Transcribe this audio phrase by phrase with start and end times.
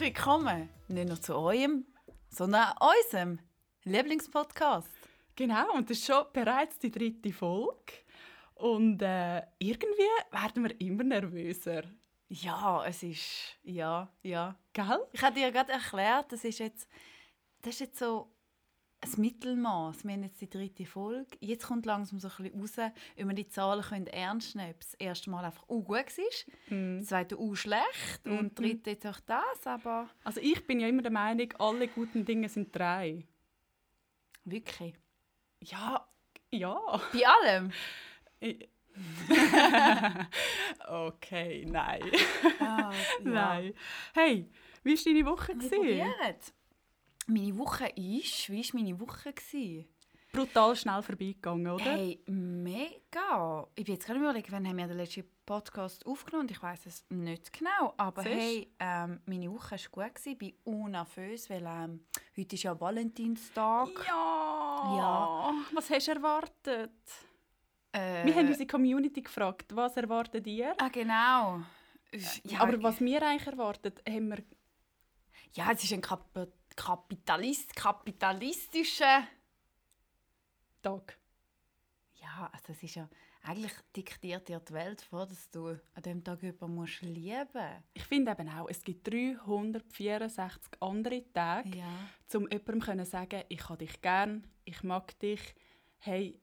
[0.00, 1.84] Herzlich willkommen, nicht nur zu eurem,
[2.30, 3.38] sondern auch unserem
[3.84, 4.88] Lieblingspodcast.
[5.36, 7.92] Genau, und das ist schon bereits die dritte Folge.
[8.54, 11.82] Und äh, irgendwie werden wir immer nervöser.
[12.28, 13.58] Ja, es ist.
[13.62, 14.56] Ja, ja.
[14.72, 15.06] Gell?
[15.12, 16.88] Ich habe dir gerade erklärt, das ist jetzt,
[17.60, 18.32] das ist jetzt so
[19.02, 20.04] ein Mittelmaß.
[20.04, 21.26] Wir haben jetzt die dritte Folge.
[21.40, 24.78] Jetzt kommt langsam so ein bisschen raus, ob wir die Zahlen können ernst nehmen können.
[24.80, 26.06] Das erste Mal einfach auch gut war,
[26.76, 26.98] Mhm.
[26.98, 29.66] das zweite auch schlecht und das dritte jetzt auch das.
[29.66, 33.24] Aber Also ich bin ja immer der Meinung, alle guten Dinge sind drei.
[34.44, 34.94] wirklich.
[35.62, 36.06] Ja,
[36.50, 36.78] ja.
[37.12, 37.70] Bei allem.
[40.88, 42.02] Okay, nein.
[42.58, 42.92] Ah,
[43.22, 43.74] Nein.
[44.14, 44.48] Hey,
[44.82, 45.52] wie war deine Woche?
[45.56, 46.12] Wir probieren.
[47.26, 49.32] Meine Woche ist, wie war meine Woche?
[49.32, 49.88] Gewesen?
[50.32, 51.84] Brutal schnell vorbeigegangen, oder?
[51.84, 53.66] Hey, mega.
[53.74, 56.86] Ich bin jetzt gerade überlegen, wann haben wir den letzten Podcast aufgenommen und ich weiß
[56.86, 57.94] es nicht genau.
[57.96, 58.34] Aber Siehst?
[58.34, 60.14] hey, ähm, meine Woche war gut.
[60.14, 60.30] Gewesen.
[60.32, 62.04] Ich bin unnervös, weil ähm,
[62.36, 63.88] heute ist ja Valentinstag.
[64.06, 64.96] Ja.
[64.96, 65.54] Ja.
[65.72, 66.92] Was hast du erwartet?
[67.92, 70.74] Äh, Wir haben unsere Community gefragt, was erwartet ihr?
[70.78, 71.60] Ah, genau.
[72.44, 74.44] Ja, Aber was wir eigentlich erwartet, haben wir...
[75.54, 76.24] Ja, es ist ein Kap
[76.76, 79.24] Kapitalist, kapitalistischer...
[80.82, 81.18] Tag.
[82.14, 83.08] Ja, also es ist ja...
[83.42, 87.82] Eigentlich diktiert dir die Welt vor, dass du an diesem Tag jemanden musst lieben musst.
[87.94, 91.86] Ich finde eben auch, es gibt 364 andere Tage, Ja.
[92.34, 95.40] um jemandem können sagen, ich habe dich gern, ich mag dich,
[96.00, 96.38] hey,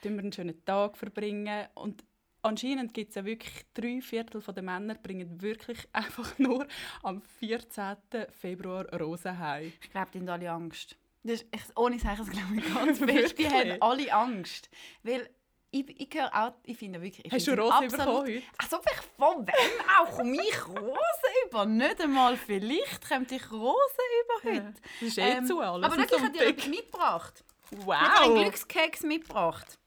[0.00, 1.68] tun wir einen schönen Tag verbringen.
[1.74, 2.02] Und
[2.42, 6.66] anscheinend gibt es ja wirklich drei Viertel der Männer bringen wirklich einfach nur
[7.02, 7.96] am 14.
[8.30, 9.72] Februar Rosen heim.
[9.80, 10.96] Ich glaube, die haben alle Angst.
[11.22, 13.38] Das ist, ich, ohne Sachen, glaube ich ganz fest.
[13.38, 14.70] Die haben alle Angst.
[15.02, 15.28] Weil
[15.70, 17.24] ich, ich höre auch, ich finde wirklich...
[17.26, 18.42] Ich Hast du Rosen bekommen heute?
[18.58, 21.66] Als ob ich von wem auch komme ich Rosen über?
[21.66, 24.74] Nicht einmal vielleicht kommt ich Rosen über heute.
[25.00, 25.84] Das ist eh zu alles.
[25.86, 27.44] Aber wirklich, ich habe etwas mitgebracht.
[27.70, 28.42] Ich habe einen Wow!
[28.42, 29.78] Glückskeks mitgebracht.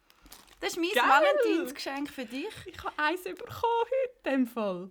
[0.64, 1.04] Das ist mein Geil.
[1.10, 2.48] Valentinsgeschenk für dich.
[2.66, 4.90] Ich habe eins bekommen heute, in dem Fall.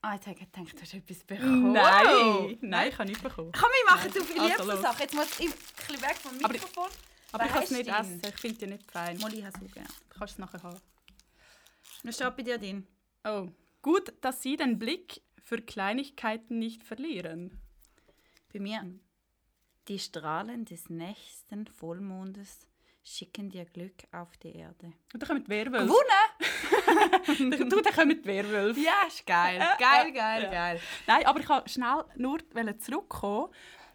[0.00, 1.72] Ah, jetzt habe ich gedacht, du hast etwas bekommen.
[1.72, 2.58] Nein!
[2.62, 3.52] Nein, ich habe nicht bekommen.
[3.52, 4.80] Komm, wir machen zu viele Also.
[4.80, 5.00] Sachen.
[5.00, 6.88] Jetzt muss ich ein bisschen weg vom Aber- Mikrofon.
[7.30, 9.18] Aber Wer ich kann es nicht du essen, ich finde die nicht fein.
[9.18, 9.88] Molly hast du gerne.
[10.10, 10.80] Du kannst es nachher haben.
[12.04, 12.86] Was steht bei dir drin?
[13.24, 13.48] Oh,
[13.82, 17.60] gut, dass Sie den Blick für Kleinigkeiten nicht verlieren.
[18.52, 18.98] Bei mir.
[19.88, 22.66] Die Strahlen des nächsten Vollmondes
[23.04, 24.92] schicken dir Glück auf die Erde.
[25.12, 25.86] Und dann kommen die Werwölfe.
[25.86, 27.68] Gewonnen!
[27.68, 28.80] du, dann kommen die Werwölfe.
[28.80, 29.58] Ja, ist geil.
[29.78, 30.50] Geil, geil, ja.
[30.50, 30.80] geil.
[31.06, 32.38] Nein, aber ich wollte schnell nur
[32.78, 33.48] zurückkommen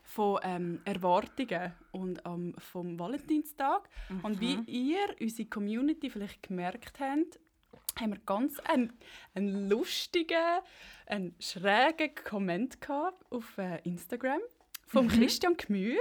[0.04, 3.90] von ähm, Erwartungen und ähm, vom Valentinstag.
[4.24, 7.40] Und wie ihr, unsere Community, vielleicht gemerkt habt,
[8.00, 8.94] haben wir ganz einen,
[9.34, 10.62] einen lustigen,
[11.08, 14.42] einen schrägen Comment gehabt auf äh, Instagram
[14.86, 16.00] vom Christian Gmür.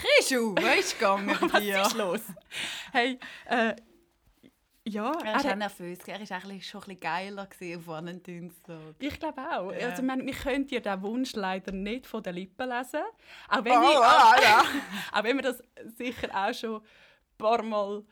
[0.00, 1.82] Krischu, was ist gegangen bei Was dir?
[1.82, 2.20] ist los?
[2.92, 3.74] Hey, äh,
[4.84, 5.98] ja, Er er ist auch nervös.
[6.06, 8.94] Er war schon ein bisschen geiler gewesen auf Valentinstag.
[8.98, 9.72] ich glaube auch.
[9.72, 9.88] Ja.
[9.88, 13.02] Also, ich meine, wir können dir diesen Wunsch leider nicht von den Lippen lesen.
[13.48, 14.64] Auch wenn, Oh, wir, ah, ja.
[15.12, 15.62] auch wenn wir das
[15.98, 16.82] sicher auch schon ein
[17.36, 18.02] paar Mal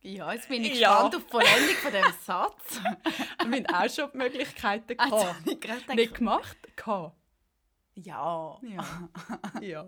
[0.00, 0.90] Ja, jetzt bin ich Ja.
[1.08, 2.80] gespannt auf die Vollendung von diesem Satz.
[3.46, 5.40] wir haben auch schon die Möglichkeiten Also, gehabt.
[5.46, 6.56] ich gerade gedacht, nicht gemacht.
[6.76, 7.16] Gehabt.
[7.96, 8.58] ja.
[8.62, 8.84] Ja.
[9.60, 9.86] ja.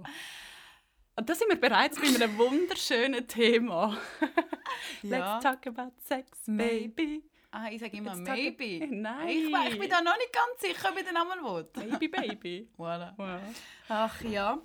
[1.16, 3.96] Und da sind wir bereits bei einem wunderschönen Thema.
[5.02, 5.36] Ja.
[5.38, 7.22] Let's talk about sex, baby.
[7.50, 8.86] Ah, ich sage immer Let's maybe.
[8.90, 9.28] Nein.
[9.28, 11.64] Ich, ich bin da noch nicht ganz sicher, ob ich den Namen will.
[11.64, 12.68] Baby, baby.
[12.78, 13.12] Voilà.
[13.16, 13.40] Wow.
[13.88, 14.58] Ach ja.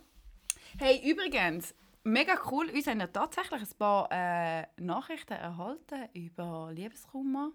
[0.79, 2.69] Hey, übrigens, mega cool.
[2.69, 7.51] Uns haben ja tatsächlich ein paar äh, Nachrichten erhalten über Liebeskummer.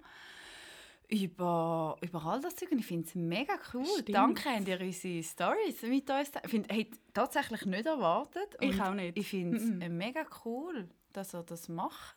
[1.23, 2.73] Über, über all das Zeug.
[2.73, 3.87] Und ich finde es mega cool.
[3.87, 4.15] Stimmt.
[4.15, 6.33] Danke, habt ihr unsere Stories mit uns.
[6.45, 8.57] Ich finde, hey, tatsächlich nicht erwartet.
[8.61, 9.17] Ich auch nicht.
[9.19, 9.81] Ich finde es Mhm.
[9.83, 12.17] äh, mega cool, dass ihr das macht.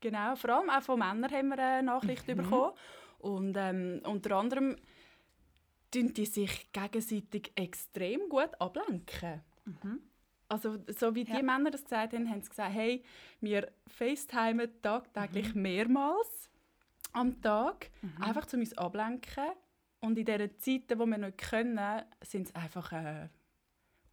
[0.00, 2.72] Genau, vor allem auch von Männern haben wir eine Nachricht bekommen.
[3.18, 4.76] Und ähm, unter anderem
[5.90, 9.42] tun die sich gegenseitig extrem gut ablenken.
[10.48, 11.42] Also so wie die Ja.
[11.42, 13.02] Männer das gesagt haben, haben sie gesagt, hey,
[13.40, 16.48] wir FaceTimen tagtäglich mehrmals
[17.18, 19.50] am Tag, einfach um uns ablenken.
[20.00, 23.28] Und in diesen Zeiten, wo wir nicht können, sind sie einfach äh,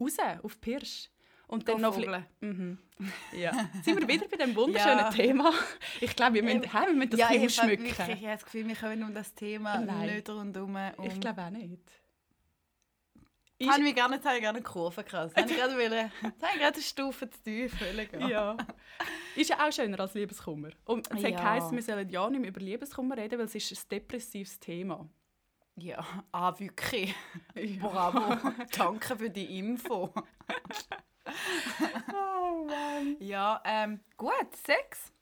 [0.00, 1.10] raus, auf die Pirsch.
[1.48, 1.96] Und dann noch
[2.40, 2.78] mhm.
[3.32, 3.52] ja.
[3.84, 5.10] Sind wir wieder bei dem wunderschönen Ja.
[5.10, 5.52] Thema.
[6.00, 7.84] Ich glaube, wir müssen, Ähm, hey, wir müssen das ja, ich ausschmücken.
[7.84, 10.16] wirklich ich habe das Gefühl, wir können um das Thema Nein.
[10.16, 10.76] nicht rundum.
[10.96, 11.04] Um.
[11.04, 11.78] Ich glaube auch nicht.
[13.58, 15.32] Ich habe mich gar nicht, habe ich gar nicht Kurve krass.
[15.36, 15.74] Ich gerade
[16.54, 17.74] ich gerade eine Stufe zu tief.
[18.28, 18.56] Ja.
[19.34, 20.68] Ist ja auch schöner als Liebeskummer.
[20.84, 21.42] Und es Ja.
[21.42, 25.08] heisst, wir sollen ja nicht mehr über Liebeskummer reden, weil es ist ein depressives Thema.
[25.76, 27.14] Ja, ah, wirklich.
[27.54, 27.86] Ja.
[27.88, 28.36] Bravo.
[28.76, 30.12] Danke für die Info.
[32.12, 33.16] Oh Mann.
[33.20, 35.12] Ja, ähm, gut, Sex.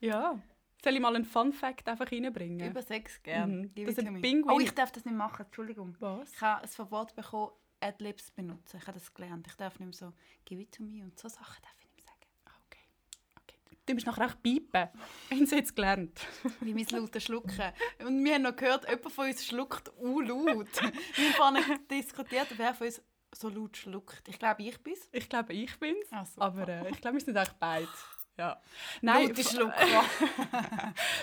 [0.00, 0.40] Ja.
[0.84, 2.70] Soll ich mal einen Fun Fact einfach reinbringen?
[2.70, 3.68] Über Sex gerne.
[3.74, 3.86] Mhm.
[3.86, 4.22] Das it ein.
[4.22, 5.96] Pinguin- Oh, ich darf das nicht machen, Entschuldigung.
[5.98, 6.32] Was?
[6.32, 7.50] Ich habe ein Verbot bekommen,
[7.80, 8.78] Adlibs benutzen.
[8.80, 9.46] Ich habe das gelernt.
[9.46, 10.12] Ich darf nicht mehr so
[10.44, 12.26] «Give it to me» und so Sachen darf ich nicht mehr sagen.
[12.46, 12.80] Ah, Okay.
[13.42, 13.56] okay.
[13.86, 14.88] Du musst nachher auch piepen.
[15.30, 16.20] Haben sie jetzt gelernt?
[16.60, 17.72] Wie mein lautes Schlucken.
[18.00, 20.68] Und wir haben noch gehört, jemand von uns schluckt u laut.
[21.16, 23.00] Wir haben vorhin diskutiert, wer von uns
[23.34, 24.26] so laut schluckt.
[24.28, 25.08] Ich glaube, ich bin's.
[25.12, 26.06] Ich glaube, ich bin's.
[26.10, 26.46] Ah, super.
[26.46, 27.88] aber äh, ich glaube, wir sind eigentlich beide.
[28.38, 28.60] Ja.
[29.02, 30.04] Laute Fu- Schlucker.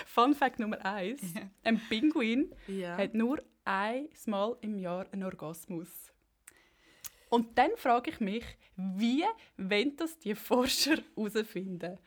[0.06, 1.20] Fun Fact Nummer eins:
[1.64, 2.96] Ein Pinguin Ja.
[2.96, 6.12] hat nur einmal im Jahr einen Orgasmus.
[7.28, 8.44] Und dann frage ich mich,
[8.76, 9.24] wie
[9.56, 11.98] wollen das die Forscher herausfinden?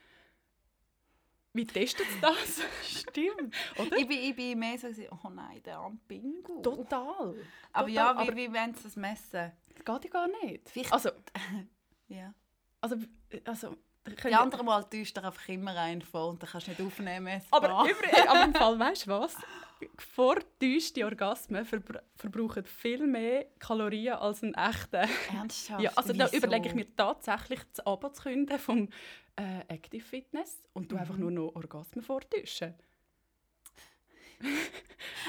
[1.54, 2.62] Wie testen sie das?
[3.02, 3.56] Stimmt.
[3.78, 3.98] Oder?
[3.98, 4.88] Ich bin, ich bin mehr so,
[5.24, 6.62] oh nein, der arme Bingo.
[6.62, 7.36] Total.
[7.74, 7.94] Aber Total.
[7.94, 9.52] ja, wie, wie wollen sie das messen?
[9.76, 10.70] das geht ja gar nicht.
[10.70, 11.10] Vielleicht- Also,
[12.08, 12.34] Ja.
[12.82, 12.96] also,
[13.46, 13.76] also
[14.28, 17.42] Die anderen Mal täuscht er einfach immer einen vor und dann kannst du nicht aufnehmen.
[17.52, 19.36] Aber, aber im Fall, weißt du was?
[19.98, 25.08] Vortäuschte Orgasmen verbr verbrauchen viel mehr Kalorien als ein echter.
[25.34, 25.82] Ernsthaft?
[25.84, 26.38] Ja, also da Wieso?
[26.38, 28.90] überlege ich mir tatsächlich, das Abo zu künden vom
[29.38, 31.22] äh, Active Fitness und du einfach Mhm.
[31.22, 32.74] nur noch Orgasmen vortäuschen.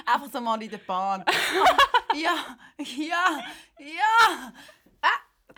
[0.06, 1.24] Einfach so mal in der Bahn.
[2.14, 3.40] ja, ja,
[3.78, 4.52] ja.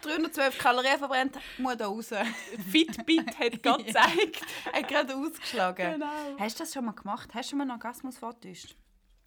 [0.04, 2.10] Ah, 312 Kalorien verbrennt, muss da raus.
[2.70, 4.42] Fitbit hat gerade gezeigt.
[4.72, 5.92] Hat gerade ausgeschlagen.
[5.92, 6.38] Genau.
[6.38, 7.30] Hast du das schon mal gemacht?
[7.34, 8.74] Hast du schon mal einen Orgasmus vortäuscht?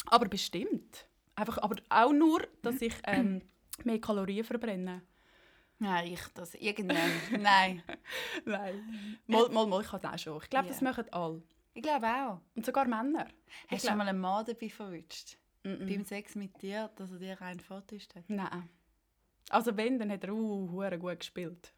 [0.08, 1.06] Aber bestimmt.
[1.36, 3.42] Einfach, aber auch nur, dass ich ähm,
[3.84, 5.02] mehr Kalorien verbrenne.
[5.80, 7.12] Nein, ich das irgendwann.
[7.42, 7.84] Nein.
[8.46, 9.18] Nein.
[9.28, 10.42] Mal, mal, mal, ich habe das auch schon.
[10.44, 10.84] Ich glaube, das Ja.
[10.90, 11.44] machen alle.
[11.74, 12.40] Ich glaube auch.
[12.56, 13.28] Und sogar Männer.
[13.68, 15.38] Hast du schon mal einen Mann dabei verwünscht?
[15.66, 15.86] Mm-mm.
[15.86, 18.24] Beim Sex mit dir, dass er dir einen vortäuscht hat?
[18.30, 18.70] Nein.
[19.50, 20.68] Also wenn, dann hat er uh,
[21.00, 21.74] gut gespielt.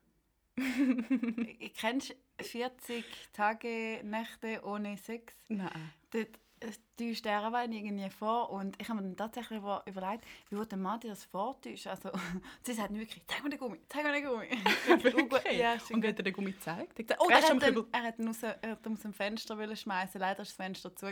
[1.59, 3.03] Ich- Kennst du 40
[3.33, 5.33] Tage, Nächte ohne Sex?
[5.49, 5.69] Nein.
[6.11, 10.23] Dort äh, täuscht er aber irgendwie vor und ich habe mir dann tatsächlich über- überlegt,
[10.49, 11.91] wie würde der Mann dir das vortäuschen?
[11.91, 12.09] Also,
[12.63, 14.47] sie sagt wirklich, zeig mir den Gummi, zeig mir den Gummi.
[15.03, 15.57] Wirklich?
[15.59, 16.97] Ja, Und hat er den Gummi gezeigt?
[16.97, 17.85] Er hat gesagt, Oh, er, hat Kübel.
[17.91, 20.19] er hat ihn aus, er hat aus dem Fenster schmeißen.
[20.19, 21.05] Leider ist das Fenster zu.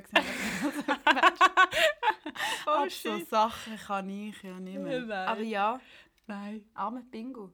[2.68, 5.28] Oh, Aber so Sachen kann ich ja nicht mehr.
[5.28, 5.80] Aber ja,
[6.28, 6.66] Nein.
[6.74, 7.52] arme Bingo.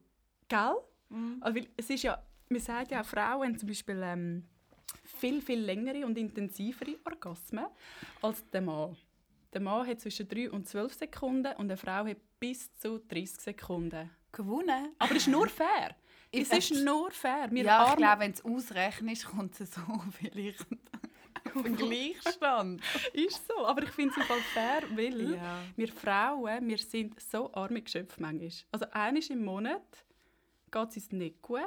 [0.48, 0.76] Gell?
[1.08, 1.38] Mhm.
[1.40, 4.44] Also, weil es ist ja, man sagt ja auch, Frauen haben zum Beispiel ähm,
[5.04, 7.66] viel, viel längere und intensivere Orgasmen
[8.20, 8.96] als der Mann.
[9.52, 13.40] Der Mann hat zwischen 3 und 12 Sekunden und eine Frau hat bis zu 30
[13.40, 14.10] Sekunden.
[14.32, 14.92] Gewonnen?
[14.98, 15.94] Aber es ist nur fair.
[16.30, 17.48] Es ist nur fair.
[17.50, 19.82] Wir ja, ich glaube, wenn du es ausrechnest, kommt es so
[20.12, 20.66] vielleicht
[21.54, 22.82] den Gleichstand.
[23.12, 25.62] Ist so, aber ich finde es im Fall fair, weil Ja.
[25.76, 28.50] wir Frauen, wir sind so arme Geschöpfe manchmal.
[28.70, 30.04] Also einmal im Monat
[30.70, 31.66] geht es uns nicht gut.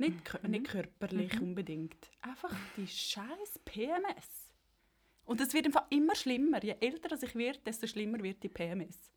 [0.00, 2.10] Nicht, kö- nicht körperlich unbedingt.
[2.22, 4.52] Einfach die scheiß PMS.
[5.24, 6.62] Und es wird im Fall immer schlimmer.
[6.62, 9.10] Je älter ich werde, desto schlimmer wird die PMS.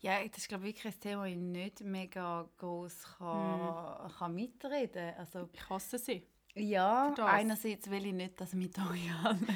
[0.00, 4.34] Ja, das ist glaube ich wirklich ein Thema, das ich nicht mega groß kann, kann
[4.34, 6.26] mitreden Also Ich hasse sie.
[6.54, 9.46] Ja, einerseits will ich nicht, dass ich mit euch allen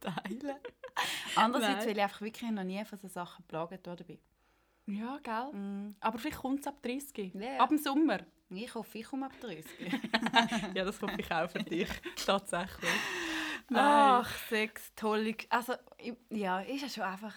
[0.00, 0.56] teilen
[1.36, 1.86] Andererseits Nein.
[1.86, 4.18] will ich einfach wirklich noch nie von so Sachen geplagt worden bin.
[4.86, 5.94] Ja, gell?
[6.00, 7.34] Aber vielleicht kommt es ab 30.
[7.34, 7.58] Ja.
[7.58, 8.20] Ab dem Sommer.
[8.50, 9.64] Ich hoffe, ich komme ab 30.
[10.74, 11.88] Ja, das hoffe ich auch für dich.
[12.26, 12.90] Tatsächlich.
[13.72, 15.34] Ach, Sex, toll.
[15.48, 15.74] Also,
[16.30, 17.34] ja, ist ja schon einfach...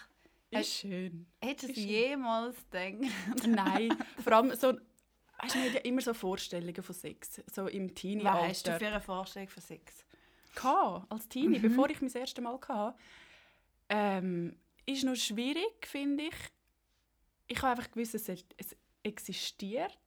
[0.50, 1.26] Ist schön.
[1.42, 3.12] Hättest du es jemals gedacht?
[3.48, 4.74] Nein, vor allem so,
[5.40, 8.48] weißt du, man hat ja immer so Vorstellungen von Sex, so im Was Teenie-Alter.
[8.48, 10.06] hast du für eine Vorstellung von Sex?
[10.56, 12.98] Gehabt, als Teenie, bevor ich mein das erste Mal hatte.
[13.90, 16.36] Ähm, ist noch schwierig, finde ich.
[17.48, 19.98] Ich habe einfach gewusst, es, es existiert,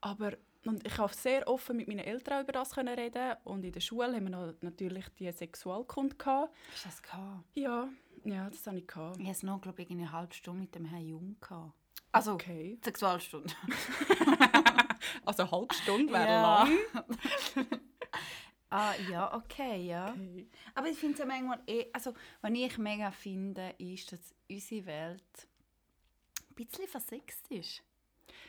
[0.00, 3.72] aber und ich habe sehr offen mit meinen Eltern über das können reden und in
[3.72, 6.54] der Schule haben wir natürlich die Sexualkunde gehabt.
[6.72, 7.44] Hast du das gehabt?
[7.54, 7.88] Ja,
[8.24, 9.18] ja, das habe ich gehabt.
[9.18, 11.36] Ich hatte es noch, glaube ich, eine halbe Stunde mit dem Herrn Jung.
[11.40, 11.72] Gehabt.
[12.14, 12.78] Also, Okay.
[12.82, 13.52] Sexualstunde.
[15.26, 16.64] Also eine halbe Stunde wäre Ja.
[16.64, 16.78] lang.
[18.70, 20.10] ah, ja, okay, ja.
[20.12, 20.48] Okay.
[20.74, 24.86] Aber ich finde es ja manchmal eh, also, was ich mega finde, ist, dass unsere
[24.86, 25.48] Welt
[26.50, 27.82] ein bisschen versext ist.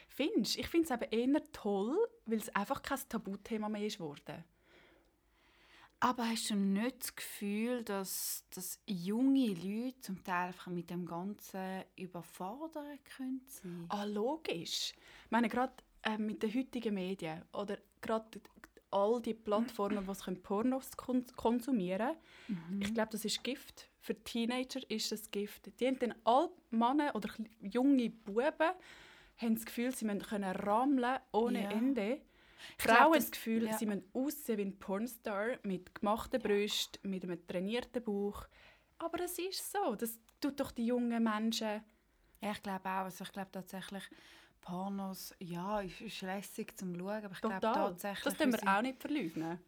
[0.07, 0.59] Findest du?
[0.61, 4.43] Ich finde es eben eher toll, weil es einfach kein Tabuthema mehr ist geworden.
[6.05, 11.03] Aber hast du nicht das Gefühl, dass, dass junge Leute zum Teil einfach mit dem
[11.03, 13.85] Ganzen überfordert können sein?
[13.89, 14.93] Ah, logisch.
[15.25, 18.39] Ich meine, gerade äh, mit den heutigen Medien oder gerade
[18.91, 24.23] all die Plattformen, die sie Pornos kon konsumieren können, ich glaube, das ist Gift für
[24.23, 25.71] Teenager ist das Gift.
[25.79, 27.27] Die haben dann alle Männer oder
[27.59, 28.71] junge Buben
[29.37, 31.71] haben das Gefühl, sie müssen können rammeln ohne Ja.
[31.71, 32.21] Ende.
[32.77, 33.77] Ich haben das- Gefühl, ja.
[33.77, 38.45] sie müssen aussehen wie ein Pornstar mit gemachten Brüsten, mit einem trainierten Bauch.
[38.97, 39.95] Aber es ist so.
[39.95, 41.83] Das tut doch die jungen Menschen.
[42.41, 43.05] Ja, ich glaube auch.
[43.05, 44.03] Also ich glaube tatsächlich,
[44.61, 48.23] Pornos, ja, ist, ist lässig zum Schauen, aber ich glaube tatsächlich...
[48.23, 49.59] Das dürfen wir auch nicht verleugnen.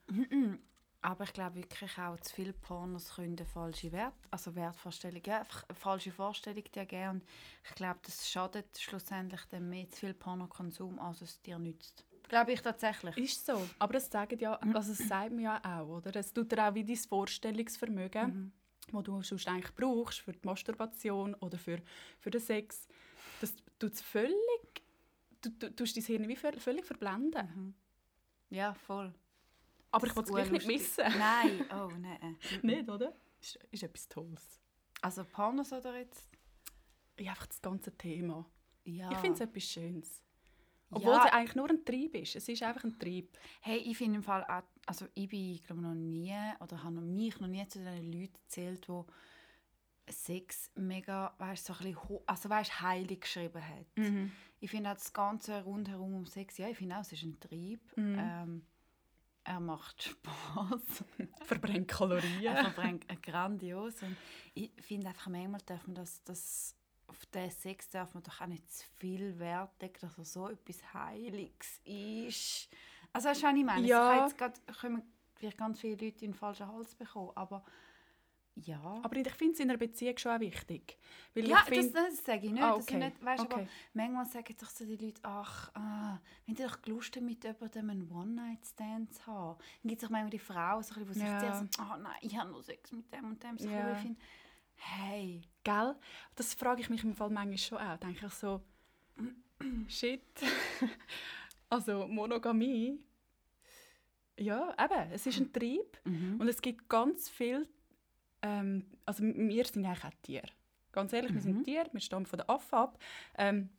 [1.01, 6.11] Aber ich glaube wirklich auch, zu viele Pornos können falsche Wert, also Wertvorstellung, ja, falsche
[6.11, 7.09] Vorstellung dir geben.
[7.09, 7.23] Und
[7.63, 12.03] ich glaube, das schadet schlussendlich dann mehr zu viel Pornokonsum, als es dir nützt.
[12.27, 13.17] Glaube ich tatsächlich.
[13.17, 13.67] Ist so.
[13.79, 15.97] Aber das, sagen ja, also das sagt man ja auch.
[15.97, 16.15] Oder?
[16.15, 18.51] Es tut dir auch wie dein Vorstellungsvermögen,
[18.91, 21.81] das du sonst eigentlich brauchst für die Masturbation oder für,
[22.19, 22.87] für den Sex.
[23.41, 24.35] Das tut es völlig...
[25.41, 27.75] Du, du tust dein Hirn wie völ- völlig verblenden.
[28.49, 29.13] Ja, voll.
[29.91, 31.05] Aber ich will es gleich nicht missen.
[31.17, 32.37] Nein, oh nein.
[32.61, 33.13] nicht, oder?
[33.39, 34.59] Ist, ist etwas Tolles.
[35.01, 36.27] Also Pornos oder jetzt?
[37.19, 38.45] Ja, einfach das ganze Thema.
[38.83, 39.11] Ja.
[39.11, 40.23] Ich finde es etwas Schönes.
[40.89, 41.25] Obwohl Ja.
[41.25, 42.35] es eigentlich nur ein Trieb ist.
[42.35, 43.37] Es ist einfach ein Trieb.
[43.61, 47.01] Hey, ich finde im Fall auch, also ich bin glaube noch nie oder habe noch
[47.01, 49.05] mich noch nie zu den Leuten gezählt, wo
[50.09, 54.25] Sex mega, weißt so ein bisschen, also weißt heilig geschrieben hat.
[54.61, 57.37] Ich finde auch das ganze rundherum um Sex, ja, ich finde auch, es ist ein
[57.41, 57.81] Trieb.
[57.97, 58.65] Ähm,
[59.43, 61.03] er macht Spaß.
[61.43, 62.43] Verbrennt Kalorien.
[62.45, 64.15] er verbringt äh, grandios und
[64.53, 66.76] ich finde einfach manchmal darf man das, das
[67.07, 70.49] auf den Sex darf man doch auch nicht zu viel Wert legen, dass er so
[70.49, 72.69] etwas Heiliges ist.
[73.13, 73.87] Also weißt du, was ich meine?
[73.87, 74.25] Ja.
[74.27, 75.01] Es kann jetzt grad, können
[75.35, 77.63] vielleicht ganz viele Leute in den falschen Hals bekommen, aber
[78.55, 78.99] ja.
[79.03, 80.97] Aber ich finde es in einer Beziehung schon auch wichtig.
[81.35, 82.63] Weil ja, ich find, das, das sage ich nicht.
[82.63, 82.97] Ah, okay.
[82.97, 83.67] nicht weißt, aber Okay.
[83.93, 87.89] manchmal sagen doch so die Leute, ach, ah, wenn die doch Lust haben, mit jemandem
[87.91, 89.59] einen One-Night-Stand zu haben.
[89.83, 91.39] Dann gibt es auch manchmal die Frauen, so, die sich Ja.
[91.39, 93.59] sehr so, ah nein, ich habe nur Sex mit dem und dem.
[93.59, 93.91] So, ja.
[93.91, 94.19] Ich finde,
[94.77, 95.95] hey, Gell?
[96.35, 97.97] Das frage ich mich im Fall manchmal schon auch.
[97.97, 98.61] Denke ich so,
[99.87, 100.21] shit.
[101.69, 102.99] also Monogamie,
[104.39, 107.67] ja, eben, es ist ein Trieb und es gibt ganz viel,
[108.41, 110.47] ähm, also wir sind eigentlich auch Tiere.
[110.91, 112.99] Ganz ehrlich, wir sind Tiere, wir stammen von den Affen ab.
[113.37, 113.69] Ähm,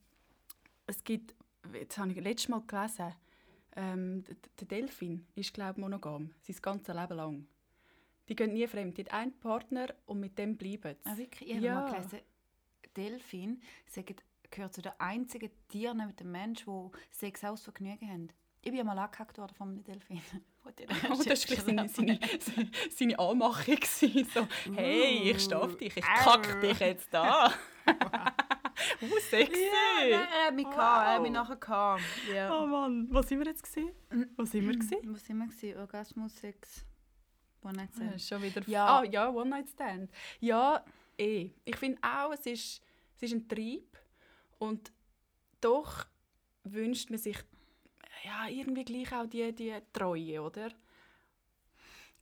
[0.87, 1.35] es gibt,
[1.73, 3.15] jetzt habe ich letztes Mal gelesen,
[3.77, 4.25] ähm,
[4.61, 7.47] der Delfin ist, glaube ich, monogam, sein ganzes Leben lang.
[8.29, 11.11] Die gehen nie fremd, die haben einen Partner und mit dem bleiben sie.
[11.11, 11.75] ah, wirklich, ich habe Ja.
[11.81, 12.21] mal gelesen,
[12.97, 13.63] Delfin
[14.51, 18.29] gehört zu den einzigen Tieren neben dem Mensch, die Sex aus Vergnügen haben.
[18.63, 20.21] Ich bin einmal angehackt worden von einem Delfin.
[21.11, 22.19] Oh, das war seine, seine,
[22.91, 23.77] seine Anmachung.
[23.77, 24.27] gewesen.
[24.35, 27.51] So, hey, ich stehe auf dich, ich kack dich jetzt da.
[27.89, 29.63] uh, sexy.
[30.11, 30.75] Ja, er hat mich Wow.
[30.75, 32.03] gehabt, er hat mich nachher gehabt.
[32.35, 32.55] Ja.
[32.63, 33.93] Oh Mann, was sind wir jetzt gesehen?
[34.37, 35.01] Was sind wir gesehen?
[35.05, 35.47] Wo sind wir?
[35.47, 35.79] gewesen?
[35.79, 36.85] Orgasmus, Sex,
[37.63, 38.13] One-Night-Stand.
[38.13, 38.63] Ja, schon wieder.
[38.67, 38.99] Ja.
[38.99, 40.11] Ah, ja, One Night Stand.
[40.41, 40.85] Ja,
[41.17, 41.51] eh.
[41.65, 42.83] Ich finde auch, es ist,
[43.17, 43.99] es ist ein Trieb
[44.59, 44.93] und
[45.61, 46.07] doch
[46.65, 47.39] wünscht man sich
[48.25, 50.71] ja irgendwie gleich auch die, die Treue, oder?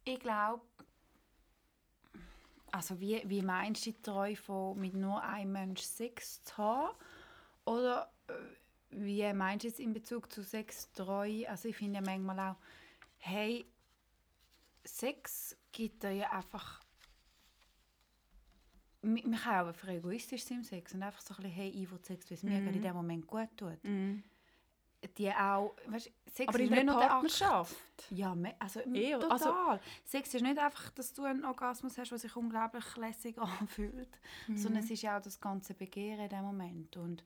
[0.04, 0.62] Ich glaube,
[2.70, 6.96] also wie, wie meinst du die Treue von mit nur einem Mensch Sex zu haben?
[7.64, 8.32] Oder äh,
[8.90, 11.48] wie meinst du es in Bezug zu Sex Treue?
[11.48, 12.56] Also ich finde ja manchmal auch,
[13.18, 13.66] hey,
[14.86, 16.80] Sex gibt dir ja einfach
[19.02, 21.88] man kann auch einfach egoistisch sein im Sex und einfach so ein bisschen, hey, ich
[21.90, 23.78] will Sex, weil es mir gerade in dem Moment gut tut.
[25.16, 27.08] Die auch, weißt, Sex Aber ist in Akt.
[27.08, 27.76] Partnerschaft.
[28.10, 29.30] Ja, also Eh, total.
[29.30, 33.38] also- Sex ist nicht einfach, dass du einen Orgasmus hast, der sich unglaublich lässig
[33.68, 34.18] anfühlt,
[34.56, 36.96] sondern es ist ja auch das ganze Begehren in dem Moment.
[36.96, 37.22] Und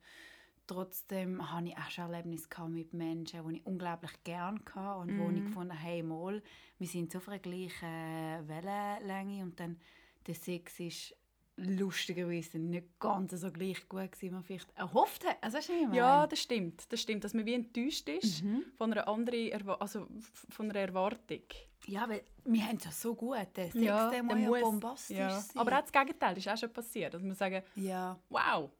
[0.74, 5.30] trotzdem hatte ich auch schon Erlebnisse mit Menschen, die ich unglaublich gerne hatte und wo
[5.30, 6.42] ich gefunden habe, hey, mal,
[6.78, 9.78] wir sind so auf einer gleichen Wellenlänge und dann
[10.26, 11.16] der Sex ist
[11.56, 15.36] lustigerweise nicht ganz so gleich gut gewesen, wie man vielleicht erhofft hat.
[15.42, 15.58] Also?
[15.92, 16.90] Ja, das stimmt.
[16.90, 18.42] Das stimmt, dass man wie enttäuscht ist
[18.78, 20.06] von einer anderen Erwa also
[20.48, 21.40] von einer Erwartung.
[21.86, 23.36] ja, weil wir haben es ja so gut.
[23.56, 25.40] Der Sex, Ja, der der muss ja bombastisch Ja.
[25.40, 25.56] sein.
[25.58, 27.12] Aber auch das Gegenteil ist auch schon passiert.
[27.12, 28.18] Dass wir sagen, ja.
[28.30, 28.70] wow,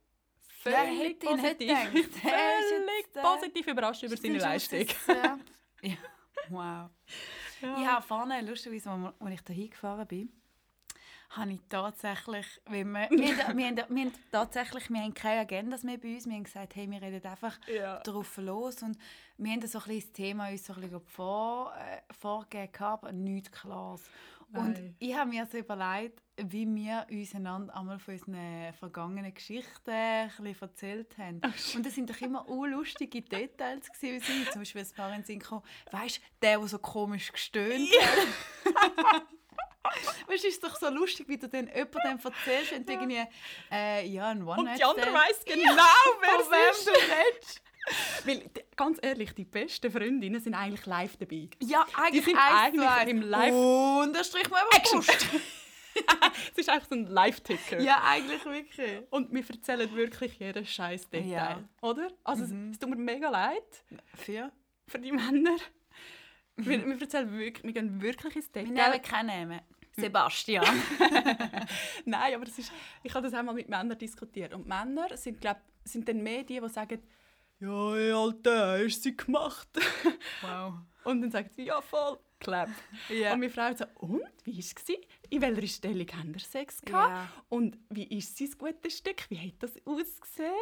[0.62, 4.80] völlig nicht positiv, völlig jetzt, äh, positiv überrascht über seine Leistung.
[4.80, 4.88] äh,
[5.88, 5.96] ja.
[6.48, 6.90] Wow.
[7.60, 10.32] Ich habe vorne, lustigerweise, als als ich da hingefahren bin,
[11.30, 15.40] habe ich tatsächlich, weil wir, wir, haben, wir, haben, wir haben tatsächlich, wir haben keine
[15.42, 18.00] Agenda mehr bei uns, wir haben gesagt, hey, wir reden einfach Ja.
[18.00, 18.98] drauf los und
[19.36, 23.12] wir haben so ein bisschen das Thema uns so ein bisschen vor, äh, vorgegeben, aber
[23.12, 24.02] nichts Klares.
[24.52, 29.90] Und ich habe mir so überlegt, wie wir uns einander einmal von unseren vergangenen Geschichten
[29.90, 31.40] ein erzählt haben.
[31.74, 34.14] Und das sind doch immer lustige Details gewesen.
[34.16, 37.32] wie sie- Zum Beispiel ein paar in Sinn gekommen, weißt du, der, der so komisch
[37.32, 39.22] gestöhnt hat.
[40.26, 43.24] Weißt du, es ist doch so lustig, wie du dann jemandem erzählst und irgendwie,
[43.72, 45.82] äh, ja, ein one Und die andere weiss genau,
[46.20, 47.62] wer von wem du redest.
[48.24, 51.48] Weil, ganz ehrlich, die besten Freundinnen sind eigentlich live dabei.
[51.60, 55.02] Ja, eigentlich sind eins eigentlich im Live- Unterstrich mal Action.
[56.52, 57.80] Es ist einfach so ein Live-Ticker.
[57.80, 59.02] Ja, eigentlich wirklich.
[59.10, 61.28] Und wir erzählen wirklich jeden scheiß Detail.
[61.28, 61.56] Ja.
[61.56, 61.68] Mhm.
[61.82, 62.08] Oder?
[62.24, 64.50] Also es- es tut mir mega leid Für?
[64.86, 65.56] für die Männer.
[66.56, 68.90] wir, wir erzählen wirklich, wir gehen wirklich ins Wir Detail.
[68.90, 69.60] nehmen keinen Namen.
[69.96, 70.64] Sebastian.
[72.04, 74.54] Nein, aber es ist, ich habe das einmal mit Männern diskutiert.
[74.54, 77.02] Und Männer sind, glaub, sind dann mehr die, die sagen,
[77.58, 79.68] ja, ey, Alter, hast du sie gemacht?
[80.42, 80.74] wow.
[81.04, 82.68] Und dann sagen sie, ja, voll, clap.
[83.08, 83.34] Ja.
[83.34, 84.84] Und wir Frauen so, und, wie war es?
[85.30, 87.30] In welcher Stellung haben ihr Sex gehabt?
[87.48, 89.28] Und wie ist sein gutes Stück?
[89.30, 90.52] Wie hat das ausgesehen?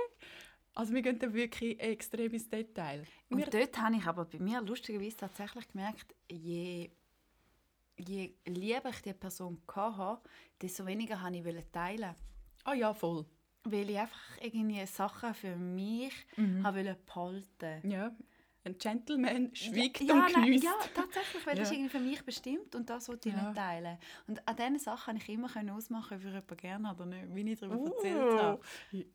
[0.75, 3.03] Also wir gehen da wirklich extrem ins Detail.
[3.29, 6.91] Wir, Und dort habe ich aber bei mir lustigerweise tatsächlich gemerkt, je,
[7.97, 10.21] je lieber ich die Person hatte,
[10.63, 12.15] desto weniger wollte ich teilen.
[12.65, 13.25] ah ja, voll.
[13.65, 16.63] Weil ich einfach irgendwie Sachen für mich Mhm.
[16.65, 17.91] wollte behalten.
[17.91, 18.13] Ja.
[18.65, 20.65] Ein Gentleman schwiegt ja, und nein, geniesst.
[20.65, 21.73] ja, tatsächlich, weil das Ja.
[21.75, 23.43] ist irgendwie für mich bestimmt und das wollte ich Ja.
[23.49, 23.99] nicht teilen.
[24.27, 27.53] Und an diesen Sachen konnte ich immer ausmachen, ob ich jemanden gerne oder nicht, wie
[27.53, 28.61] ich darüber Uh, erzählt habe.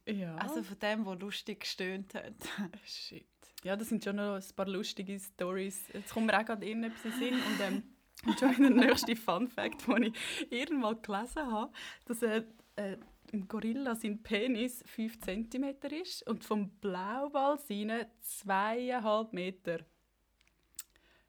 [0.05, 0.35] Ja.
[0.37, 2.33] Also von dem, der lustig gestöhnt hat.
[2.85, 3.27] Shit.
[3.63, 5.87] Ja, das sind schon noch ein paar lustige Stories.
[5.93, 7.33] Jetzt kommt mir auch gerade irgendetwas in Sinn.
[7.35, 7.83] Und, ähm,
[8.25, 10.13] und schon der nächste Fun Fact, den ich
[10.51, 11.71] irgendwann gelesen habe,
[12.05, 12.43] dass äh,
[12.75, 12.97] äh,
[13.33, 18.09] ein Gorilla sein Penis 5 cm ist und vom Blauwal seine
[18.45, 19.79] 2,5 Meter.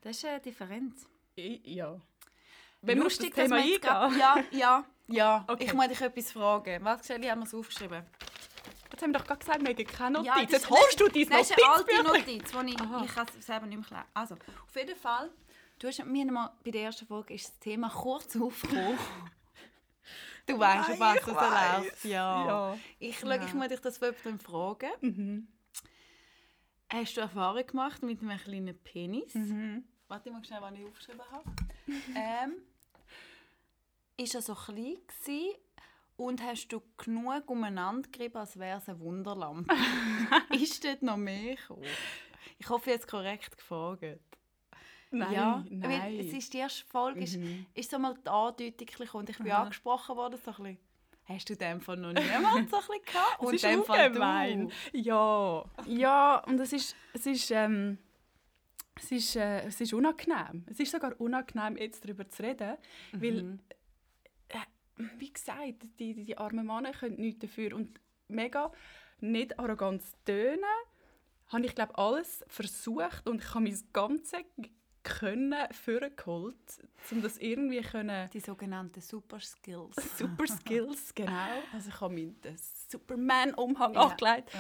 [0.03, 1.07] Das ist eine Differenz.
[1.39, 1.99] I ja.
[2.83, 3.81] Wenn wir auf das Lustig, Thema eingehen.
[3.81, 5.45] grad- Ja, ja, ja.
[5.49, 5.65] Okay.
[5.65, 6.85] Ich muss dich etwas fragen.
[6.85, 8.05] Was Shelly, haben wir es aufgeschrieben?
[8.93, 10.27] Jetzt haben wir doch gerade gesagt, wir haben keine Notiz.
[10.29, 12.03] Ja, das Jetzt ist- holst du dein Das ist eine alte.
[12.05, 13.05] Notiz, die ich, Aha.
[13.05, 14.05] ich kann selber nicht mehr klären.
[14.13, 15.31] Also, auf jeden Fall,
[15.79, 18.99] du hast mir mal, bei der ersten Folge ist das Thema kurz aufgekommen.
[20.47, 22.05] du weißt schon, was ich das läuft.
[22.05, 22.47] Ja.
[22.47, 22.79] Ja.
[22.99, 23.45] Ich, schau, Ja.
[23.45, 24.91] ich muss dich das von jemandem fragen.
[25.01, 25.49] Mhm.
[26.93, 29.35] Hast du Erfahrung gemacht mit einem kleinen Penis?
[29.35, 29.85] Mhm.
[30.09, 31.45] Warte mal schnell, was ich aufgeschrieben habe.
[32.17, 32.55] ähm,
[34.17, 35.55] ist er so klein gewesen
[36.17, 39.75] und hast du genug umeinander gerieben, als wäre es eine Wunderlampe?
[40.51, 41.85] ist dort noch mehr gekommen?
[42.59, 44.21] Ich hoffe, jetzt korrekt gefragt.
[45.19, 45.83] Nein, ja, nein.
[46.17, 47.67] Weil es ist die erste Folge, ist, Mhm.
[47.75, 49.63] ist so mal die Andeutung gekommen und ich bin Aha.
[49.63, 50.79] angesprochen worden, so ein bisschen,
[51.27, 53.41] hast du dem von noch niemand so ein bisschen gehabt?
[53.41, 54.69] Und ist dem Fall ungemein.
[54.93, 54.99] du.
[54.99, 57.99] Ja, ja, und es ist, es ist, ähm,
[58.97, 60.65] es ist, äh, es ist unangenehm.
[60.67, 62.77] Es ist sogar unangenehm, jetzt darüber zu reden,
[63.13, 63.61] weil, Mhm.
[64.49, 64.59] äh,
[65.19, 67.99] wie gesagt, die, die, die armen Männer können nichts dafür und
[68.29, 68.71] mega
[69.21, 70.61] nicht arrogant tönen,
[71.49, 74.45] habe ich glaube alles versucht und ich habe mein ganzes
[75.05, 76.57] Können vorgeholt,
[77.13, 79.95] um das irgendwie können Die sogenannten Super Skills.
[80.19, 81.63] Super Skills, genau.
[81.73, 82.57] Also ich habe mir den
[82.89, 84.01] Superman-Umhang Ja.
[84.09, 84.51] angelegt.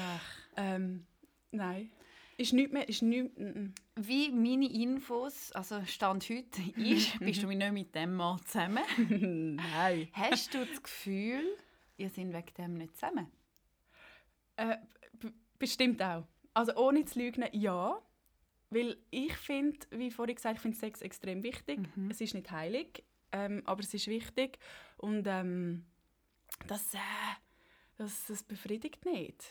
[0.56, 1.06] Ähm,
[1.50, 1.90] nein.
[2.36, 7.46] Ist nicht mehr, ist nicht, mm, Wie meine Infos, also Stand heute ist, bist du
[7.48, 8.84] nicht mit dem Mann zusammen.
[8.98, 9.54] mm.
[9.56, 10.08] nein.
[10.12, 11.44] Hast du das Gefühl,
[11.96, 13.28] ihr seid wegen dem nicht zusammen?
[14.56, 14.76] Äh,
[15.58, 16.24] bestimmt auch.
[16.52, 18.00] Also ohne zu lügen, ja.
[18.74, 21.80] Weil ich finde, wie vorhin gesagt, ich finde Sex extrem wichtig.
[21.96, 22.10] Mhm.
[22.10, 24.58] Es ist nicht heilig, ähm, aber es ist wichtig.
[24.96, 25.84] Und ähm,
[26.66, 26.98] das, äh,
[27.96, 29.44] das, das befriedigt nicht.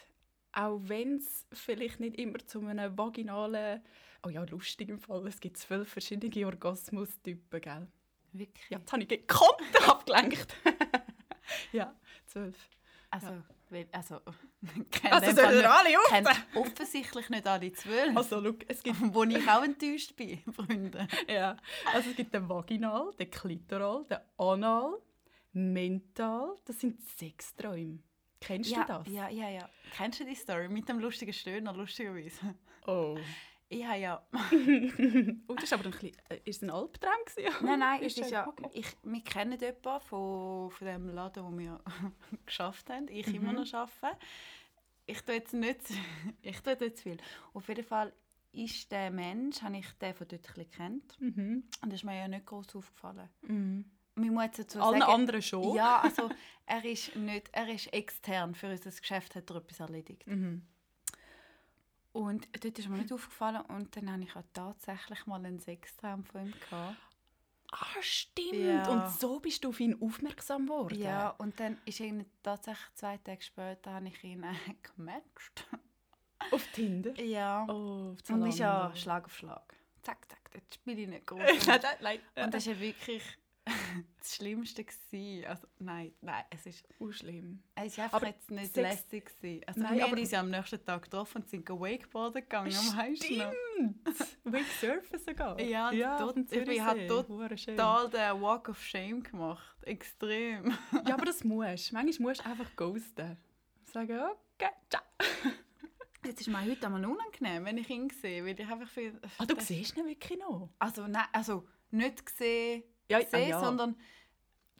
[0.51, 3.81] Auch wenn es vielleicht nicht immer zu einem vaginalen...
[4.25, 5.25] Oh ja, lustig im Fall.
[5.27, 7.87] Es gibt zwölf verschiedene Orgasmustypen, gell?
[8.33, 8.69] Wirklich?
[8.69, 10.55] Ja, jetzt habe ich gekonnt abgelenkt.
[11.71, 12.57] ja, zwölf.
[13.09, 13.41] Also,
[13.73, 14.21] weil, also,
[14.91, 18.15] kennt Also sollen alle kennt offensichtlich nicht alle zwölf.
[18.15, 21.07] Also, schau, es gibt wo ich auch enttäuscht bin, Freunde.
[21.27, 21.57] Ja,
[21.93, 25.01] also es gibt den Vaginal, den Klitoral, den Anal,
[25.51, 26.55] Mental.
[26.65, 27.99] Das sind sechs Träume.
[28.39, 29.07] Kennst ja, du das?
[29.07, 29.69] Ja, ja, ja.
[29.95, 32.55] Kennst du die Story mit dem lustigen Stöhner, lustigerweise?
[32.85, 33.17] Oh.
[33.73, 34.21] Ich habe ja...
[35.47, 37.65] oh, das ist aber ein bisschen, äh, ist ein Albtraum gewesen?
[37.65, 38.69] Nein, nein, es Ist ist ja- okay.
[38.73, 41.79] Ich, wir kennen jemanden von, von dem Laden, wo wir
[42.45, 43.07] geschafft haben.
[43.09, 43.35] Ich Mhm.
[43.35, 44.17] immer noch arbeite.
[45.05, 45.79] Ich tue jetzt nicht...
[46.41, 47.17] ich tue zu viel.
[47.53, 48.13] Auf jeden Fall
[48.51, 51.19] ist der Mensch, habe ich den von dort ein kennt.
[51.19, 51.63] Mhm.
[51.81, 53.29] Und das ist mir ja nicht groß aufgefallen.
[53.41, 53.85] Mhm.
[54.15, 55.11] Man muss jetzt dazu Allen sagen...
[55.11, 55.75] anderen schon?
[55.75, 56.29] Ja, also
[56.67, 60.27] er ist nicht, er ist extern für unser Geschäft, hat er etwas erledigt.
[60.27, 60.67] Mhm.
[62.13, 66.23] Und dort ist mir nicht aufgefallen und dann hatte ich auch tatsächlich mal einen Sextraum
[66.23, 66.53] von ihm.
[66.69, 66.95] Gehabt.
[67.71, 68.53] Ah, stimmt.
[68.53, 68.87] Ja.
[68.87, 71.01] Und so bist du auf ihn aufmerksam geworden?
[71.01, 74.53] Ja, und dann ist irgendwie tatsächlich zwei Tage später habe ich ihn äh,
[74.95, 75.67] gematcht.
[76.51, 77.19] Auf Tinder?
[77.19, 77.65] Ja.
[77.67, 78.95] Oh, auf und ist ja.
[78.95, 79.75] Schlag auf Schlag.
[80.03, 81.39] Zack, zack, das spiele ich nicht groß.
[81.67, 82.45] Nein, nein, nein.
[82.45, 83.23] und das ist ja wirklich
[84.19, 85.45] das Schlimmste gewesen.
[85.45, 87.63] Also, nein, nein, es ist, Oh, schlimm.
[87.75, 88.75] es ist einfach Aber jetzt nicht Sex-
[89.11, 89.63] lässig gewesen.
[89.67, 92.71] Also, Nein, wir haben uns ja am nächsten Tag getroffen und sind Wakeboarden gegangen.
[92.71, 94.05] Stimmt!
[94.43, 95.59] Wake Surfen sogar.
[95.61, 97.27] Ja, dort- auf dem ich bin halt dort.
[97.27, 99.77] Total den Walk of Shame gemacht.
[99.83, 100.73] Extrem.
[101.07, 101.95] Ja, aber das musst du.
[101.95, 103.37] Manchmal musst du einfach ghosten.
[103.85, 104.19] Sagen,
[104.57, 105.01] okay, ciao.
[106.25, 109.19] Jetzt ist mir heute einmal unangenehm, wenn ich ihn sehe, weil ich einfach viel...
[109.37, 110.69] Ah, du siehst ihn wirklich noch?
[110.79, 113.59] Also, nein, also nicht gesehen, Ja, gesehen ah, ja.
[113.59, 113.95] sondern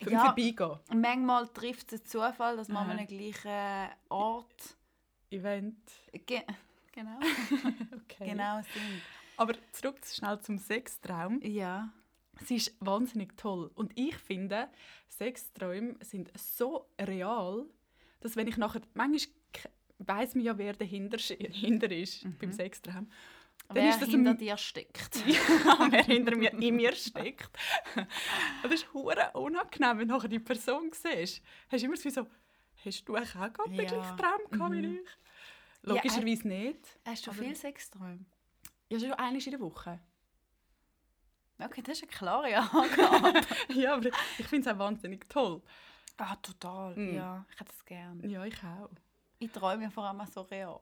[0.02, 0.80] Für ja, Vorbeigehen.
[0.94, 4.78] manchmal trifft es Zufall, dass man an einem gleichen Ort
[5.30, 5.78] Event.
[6.26, 6.42] ge
[6.92, 7.20] genau,
[8.04, 8.30] Okay.
[8.30, 9.02] genau sind.
[9.38, 11.42] Aber zurück schnell zum Sextraum.
[11.44, 11.90] Ja.
[12.46, 13.72] Sie ist wahnsinnig toll.
[13.76, 14.68] Und ich finde,
[15.08, 17.66] Sexträume sind so real,
[18.22, 18.82] dass wenn ich nachher...
[18.94, 19.34] Manchmal
[20.00, 23.10] weiß man ja, wer dahinter hinter ist beim Sextraum.
[23.70, 25.26] Dann Wer ist das hinter ein- dir steckt.
[25.26, 27.50] wer hinter mir, in mir steckt.
[28.62, 31.42] Das ist hure unangenehm, wenn du nachher die Person siehst.
[31.72, 32.28] Hast du immer so,
[32.86, 33.86] hast du auch gerade den Ja.
[33.86, 35.10] gleichen Traum gehabt wie ich?
[35.82, 37.00] Logischerweise nicht.
[37.06, 38.26] Hast du Aber- viel Sexträume?
[38.90, 40.00] Ja, schon einmal in der Woche.
[41.60, 43.42] Okay, das ist eine klare Angabe.
[43.74, 45.62] ja, aber ich finde es auch wahnsinnig toll.
[46.18, 46.96] ah, total.
[46.96, 47.16] Mm.
[47.16, 48.28] Ja, ich hätte es gerne.
[48.28, 48.90] Ja, ich auch.
[49.40, 50.80] Ich träume ja vor allem so real.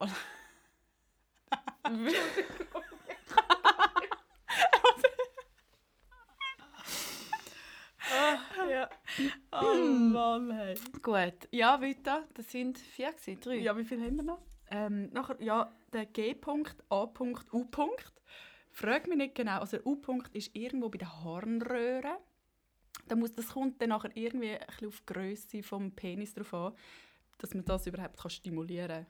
[8.69, 8.89] Ja.
[9.51, 10.75] Oh Mann, hey.
[11.01, 12.27] Gut, ja, weiter.
[12.33, 13.55] Das sind vier, gewesen, drei.
[13.55, 14.41] Ja, wie viel haben wir noch?
[14.69, 18.13] Ähm, nachher, ja, der G-Punkt, A-Punkt, U-Punkt.
[18.69, 19.59] Frag mich nicht genau.
[19.59, 22.17] Also der U-Punkt ist irgendwo bei der Harnröhre.
[23.07, 26.53] Da muss, das kommt dann nachher irgendwie ein bisschen auf die Grösse vom Penis drauf
[26.53, 26.73] an,
[27.37, 29.07] dass man das überhaupt kann stimulieren kann.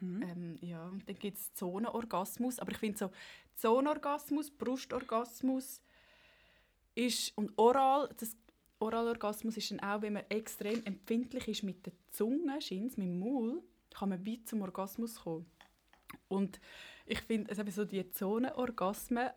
[0.00, 2.58] Ähm, ja, dann gibt es Zonenorgasmus.
[2.58, 3.10] Aber ich finde so,
[3.56, 5.80] Zonenorgasmus, Brustorgasmus
[6.94, 8.36] ist, und Oral, das
[8.80, 13.20] Oralorgasmus ist dann auch, wenn man extrem empfindlich ist mit der Zunge, scheint's, mit dem
[13.20, 15.46] Maul, kann man weit zum Orgasmus kommen.
[16.28, 16.60] Und
[17.06, 19.30] ich finde, also so die Zonenorgasmen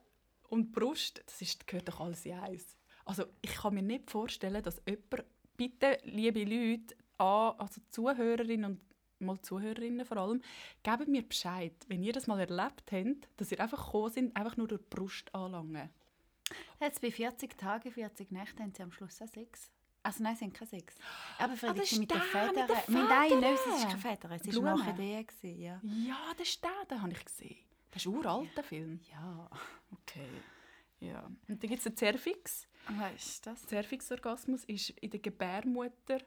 [0.49, 2.77] und Brust, das ist, gehört doch alles in eins.
[3.05, 5.25] Also ich kann mir nicht vorstellen, dass jemand,
[5.57, 8.81] bitte, liebe Leute, also Zuhörerinnen und
[9.23, 10.41] mal Zuhörerinnen vor allem,
[10.83, 14.57] gebt mir Bescheid, wenn ihr das mal erlebt habt, dass ihr einfach gekommen sind, einfach
[14.57, 15.89] nur durch die Brust anlangen.
[16.79, 19.71] Jetzt bei 40 Tagen, 40 Nächten haben sie am Schluss auch Sechs.
[20.05, 20.95] Also nein, es sind keine Sechs.
[21.39, 22.55] Aber Ah, Friedrich, sie mit der mit Federn.
[22.67, 24.31] den Mit nein, nein, es ist keine Federn.
[24.33, 24.79] Es war Blumen.
[24.79, 25.23] nach Idee.
[25.23, 25.81] gewesen, Ja.
[25.83, 27.55] Ja, das ist der, den habe ich gesehen.
[27.89, 28.99] Das ist ein uralter Film.
[29.09, 29.49] ja.
[29.93, 30.27] Okay.
[30.99, 31.23] Ja.
[31.47, 32.67] Und dann gibt es den Cervix.
[32.89, 33.61] Was ist das?
[33.67, 36.19] Cervixorgasmus ist in der Gebärmutter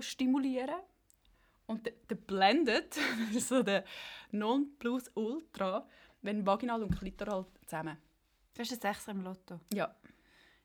[0.00, 0.76] stimulieren.
[1.66, 2.98] Und der, der das
[3.34, 3.84] ist so der
[4.30, 5.86] Nonplusultra,
[6.22, 7.96] wenn Vaginal und Klitoral zusammen.
[8.54, 9.60] Das ist ein Sechser im Lotto.
[9.72, 9.94] Ja.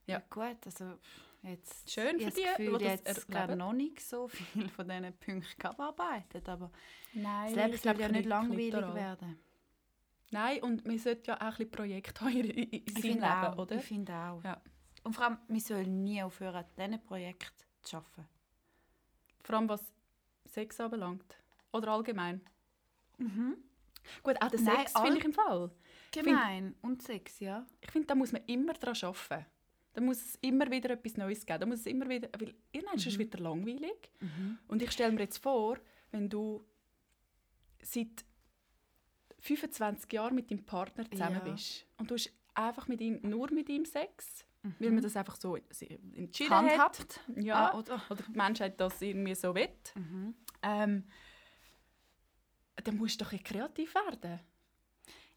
[0.06, 0.24] Ja, Ja.
[0.30, 0.98] gut, also
[1.44, 1.90] jetzt...
[1.92, 3.58] Schön ich für die, das Gefühl, die das jetzt erleben.
[3.60, 6.72] noch nicht so viel von diesen Punkten gearbeitet, aber
[7.14, 9.40] Nein, das Leben soll ja nicht langweilig werden.
[10.32, 13.14] Nein, und man sollte ja auch ein bisschen Projekte haben in, in, in Ich seinem
[13.14, 13.76] Leben, auch, oder?
[13.78, 14.44] ich finde auch.
[14.44, 14.62] Ja.
[15.04, 18.28] Und vor allem, wir sollen nie aufhören, an diesen Projekten zu arbeiten.
[19.44, 19.94] Vor allem was
[20.58, 21.38] Sex anbelangt.
[21.72, 22.42] Oder allgemein.
[23.20, 23.58] Mhm.
[24.24, 25.70] Gut, auch der Sex finde ich im Fall.
[26.12, 26.74] Gemein.
[26.82, 27.66] Und Sex, ja.
[27.82, 29.46] Ich finde, da muss man immer daran arbeiten.
[29.94, 31.60] Da muss es immer wieder etwas Neues geben.
[31.60, 34.12] Da muss es immer wieder, weil irgendwann ist es wieder langweilig.
[34.68, 35.78] Und ich stelle mir jetzt vor,
[36.12, 36.64] wenn du
[37.84, 38.26] seit
[39.40, 41.52] 25 Jahren mit deinem Partner zusammen Ja.
[41.52, 44.46] bist und du hast einfach mit ihm, nur mit ihm Sex,
[44.80, 46.54] weil man das einfach so entschieden Mhm.
[46.54, 46.70] hat.
[46.72, 47.20] Handhabt.
[47.36, 48.02] Ja, Ah, oder?
[48.10, 49.70] oder die Menschheit das irgendwie so will.
[49.96, 50.34] Mhm.
[50.62, 51.04] Ähm,
[52.84, 54.40] dann musst du doch ein kreativ werden.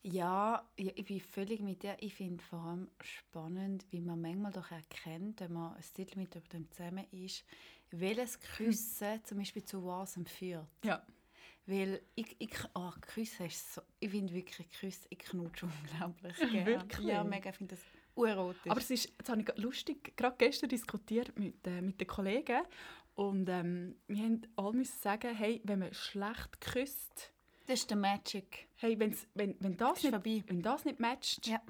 [0.03, 1.97] Ja, ja, ich bin völlig mit dir.
[2.01, 6.35] Ich finde vor allem spannend, wie man manchmal doch erkennt, wenn man ein Titel mit
[6.35, 7.45] jemandem zusammen ist,
[7.91, 10.67] welches Küssen zum Beispiel zu was führt.
[10.85, 11.05] Ja.
[11.67, 16.67] Weil ich, ich oh, Küssen ist so, ich finde wirklich Küssen, ich knutsche unglaublich gerne.
[16.67, 17.07] Wirklich?
[17.07, 18.71] Ja, mega, ich finde das urerotisch.
[18.71, 22.63] Aber es ist, das habe ich lustig, gerade gestern diskutiert mit, äh, mit den Kollegen
[23.21, 27.33] und ähm, wir haben alle sagen, hey, wenn man schlecht küsst,
[27.67, 28.67] das ist der Magic.
[28.77, 30.43] hey, wenn's, wenn, wenn, das Ist nicht, vorbei.
[30.47, 31.61] wenn das nicht matcht, Ja.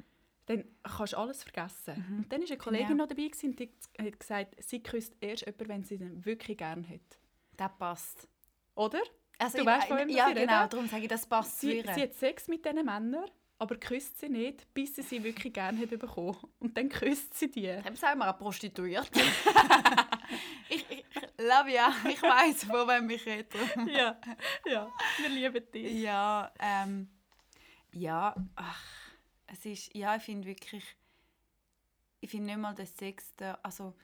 [0.46, 2.04] dann kannst du alles vergessen.
[2.18, 3.02] Und dann war eine Kollegin Genau.
[3.02, 6.56] noch dabei gewesen, und die hat gesagt, sie küsst erst jemanden, wenn sie ihn wirklich
[6.58, 7.18] gerne hat.
[7.56, 8.28] Das passt.
[8.76, 9.00] Oder?
[9.38, 12.02] Also Du ich- weißt, von wem Ja, genau, darum sage ich, das passt Sie, sie
[12.02, 13.28] hat Sex mit diesen Männern,
[13.60, 16.38] aber küsst sie nicht, bis sie sie wirklich gerne hat bekommen.
[16.60, 17.66] Und dann küsst sie die.
[17.94, 19.20] Sagen wir eine Prostituierte.
[20.70, 21.04] ich, ich,
[21.38, 23.48] ja, ich weiß, von wem ich rede.
[23.86, 24.18] ja,
[24.64, 25.92] ja, wir lieben dich.
[26.00, 27.10] Ja, ähm,
[27.92, 28.82] ja, ach,
[29.46, 30.96] es ist, ja, ich finde wirklich,
[32.20, 33.94] ich finde nicht mal den Sex, also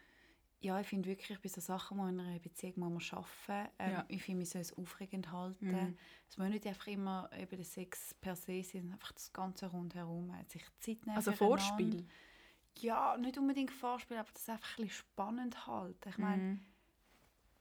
[0.60, 3.92] ja, ich finde wirklich, bei so Sachen, die in einer Beziehung muss man arbeiten ähm,
[3.92, 4.04] Ja.
[4.08, 5.66] Ich finde, wir sollen es aufregend halten.
[5.70, 5.96] Mhm.
[6.28, 10.34] Es muss nicht einfach immer eben der Sex per se sein, einfach das Ganze rundherum.
[10.48, 11.32] Sich Zeit nehmen Also.
[11.32, 12.06] Vorspiel.
[12.78, 16.08] Ja, nicht unbedingt Vorspiel, aber das einfach ein bisschen spannend halten.
[16.08, 16.60] Ich meine, Mhm.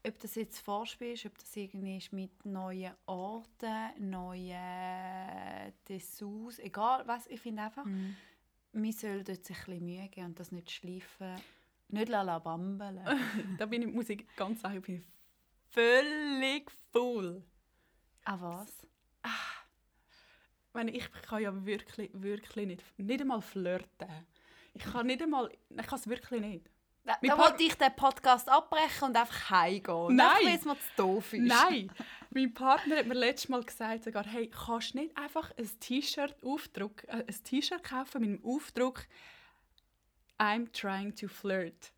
[0.07, 7.03] ob das jetzt Vorspiel ist, ob das irgendwie ist mit neuen Orten, neuen Dessous, egal
[7.07, 8.15] was, ich finde einfach, Mhm.
[8.73, 11.35] wir sollen dort sich ein bisschen Mühe geben und das nicht schleifen,
[11.89, 12.99] nicht lala bambeln.
[13.57, 15.03] da bin ich, muss ich ganz sagen, bin ich
[15.69, 17.43] völlig faul.
[18.25, 18.87] ah was?
[19.23, 24.09] Ich, meine, ich kann ja wirklich, wirklich nicht, nicht einmal flirten.
[24.73, 26.69] Ich kann nicht einmal, ich kann es wirklich nicht.
[27.05, 30.15] Da, da wollte ich den Podcast abbrechen und einfach heimgehen.
[30.15, 30.37] Nein.
[30.43, 31.43] Weil es mir zu doof ist.
[31.43, 31.91] Nein,
[32.31, 36.35] mein Partner hat mir letztes Mal gesagt, sogar, hey, kannst du nicht einfach ein T-Shirt
[36.43, 39.05] Aufdruck, äh, ein T-Shirt kaufen mit dem Aufdruck
[40.39, 41.91] I'm trying to flirt.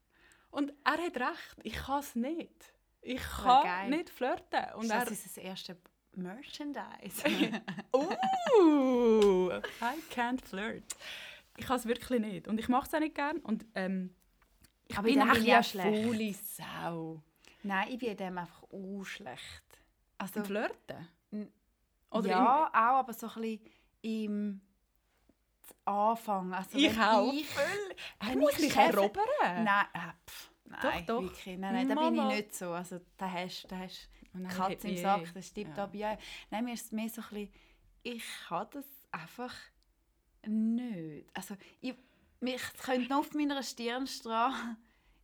[0.52, 2.74] Und er hat recht, ich kann es nicht.
[3.02, 4.66] Ich kann nicht flirten.
[4.76, 5.78] Und Und er, das ist das erste
[6.16, 7.24] Merchandise.
[7.94, 9.50] uh,
[9.82, 10.96] I can't flirt.
[11.58, 12.48] Ich kann es wirklich nicht.
[12.48, 13.38] Und ich mache es auch nicht gern.
[13.40, 14.14] Und ähm,
[14.88, 15.74] ich Aber bin eine schlecht.
[16.06, 17.22] faule Sau.
[17.64, 19.64] Nein, ich bin in dem einfach auch schlecht.
[20.18, 21.08] Also, Zum Flirten?
[21.32, 21.52] N-
[22.12, 23.60] Oder ja, auch, aber so ein bisschen
[24.02, 24.62] im
[25.86, 26.54] Anfang.
[26.54, 27.32] Also, Ich auch.
[27.34, 27.48] Ich,
[28.20, 29.24] Er wenn muss ich mich erobern.
[29.42, 30.00] Nein, äh,
[30.30, 31.22] pff, nein, Doch, doch.
[31.24, 31.58] wirklich.
[31.58, 32.72] Nein, nein, da bin ich nicht so.
[32.72, 35.32] Also, da hast du hast nein, Katze im mich Sack, eh.
[35.34, 35.84] das stimmt Ja.
[35.84, 36.18] aber ja.
[36.52, 37.50] Nein, mir ist es mehr so ein bisschen,
[38.04, 39.54] ich kann das einfach
[40.46, 41.28] nicht.
[41.34, 41.96] Also, ich,
[42.40, 44.78] mich könnte noch auf meiner Stirn stehen,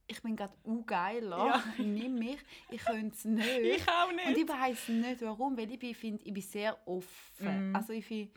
[0.07, 1.63] ich bin gerade ugeiler, Ja.
[1.77, 3.47] nimm mich, ich könnte es nicht.
[3.47, 4.27] Ich auch nicht.
[4.27, 7.71] Und ich weiß nicht warum, weil ich bin, finde, ich bin sehr offen.
[7.71, 7.75] Mm.
[7.75, 8.33] Also ich finde,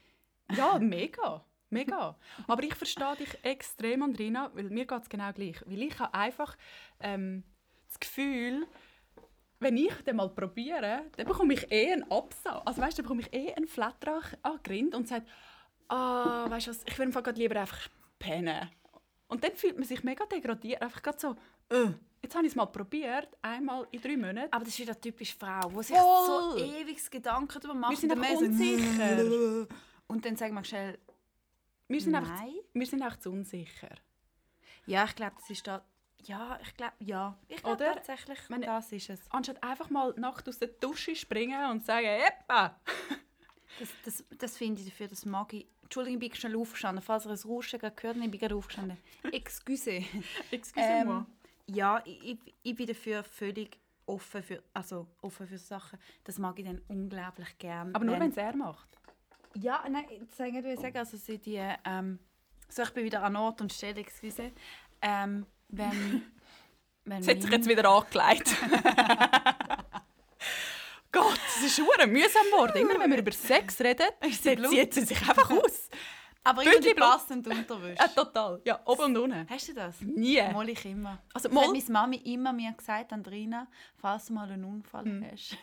[0.56, 1.44] Ja, mega.
[1.70, 2.16] Mega.
[2.46, 5.56] Aber ich verstehe dich extrem, Andrina, weil mir geht es genau gleich.
[5.66, 6.56] Weil ich habe einfach
[7.00, 7.42] ähm,
[7.88, 8.66] das Gefühl,
[9.58, 12.62] wenn ich den mal probiere, dann bekomme ich eh einen Absatz.
[12.64, 15.24] Also weißt du, dann bekomme ich eh einen Flatterach angerinnt und sage,
[15.88, 18.70] ah, weißt du was, ich würde lieber einfach pennen.
[19.28, 21.36] Und dann fühlt man sich mega degradiert, einfach gerade so,
[21.70, 21.90] äh,
[22.22, 24.52] jetzt habe ich es mal probiert, einmal in drei Monaten.
[24.52, 26.58] aber das ist wieder typisch Frau, die sich Voll.
[26.58, 27.90] so ewig Gedanken darüber macht.
[27.90, 29.66] Wir sind einfach unsicher.
[30.08, 30.98] Und dann sagen wir schnell,
[31.88, 32.54] Wir sind, einfach, nein.
[32.72, 33.94] wir sind einfach zu unsicher.
[34.86, 35.84] Ja, ich glaube, das ist da.
[36.24, 37.38] Ja, ich glaube, ja.
[37.48, 39.20] Ich glaube tatsächlich, Meine- das ist es.
[39.30, 42.80] Anstatt einfach mal nackt aus der Dusche springen und sagen, «Eppa!»
[43.78, 45.66] Das, das, das finde ich dafür, das mag ich.
[45.82, 47.02] Entschuldigung, ich bin schnell aufgestanden.
[47.02, 48.96] Falls ihr ein Rauschen gehört habt, ich bin gerade aufgestanden.
[49.32, 49.90] Excuse.
[50.50, 51.18] Excusez-moi.
[51.18, 51.26] Ähm,
[51.66, 55.98] ja, ich, ich, ich bin dafür völlig offen für, also offen für Sachen.
[56.24, 57.94] Das mag ich dann unglaublich gerne.
[57.94, 58.88] Aber nur, wenn es er macht.
[59.60, 62.18] Ja, nein, das sagen wir sagen, also sie die, ähm,
[62.68, 64.52] so ich bin wieder an Ort und Stelle, excuse.
[65.00, 66.22] Ähm, wenn,
[67.04, 68.54] wenn Das hat sich jetzt wieder angelegt.
[71.12, 72.76] Gott, es ist schon mühsam geworden.
[72.78, 75.88] Immer wenn wir über Sex reden, zieht sie sie sich einfach aus.
[76.44, 77.10] aber blau.
[77.12, 77.96] passend unterwäsche.
[78.02, 78.60] Ja, total.
[78.64, 79.46] Ja, oben und unten.
[79.48, 80.00] Hast du das?
[80.02, 80.42] Nie.
[80.52, 81.22] Mal ich immer.
[81.32, 83.66] Also, Das mal- hat meine Mami immer mir gesagt, Andrina,
[83.96, 85.56] falls du mal einen Unfall hast.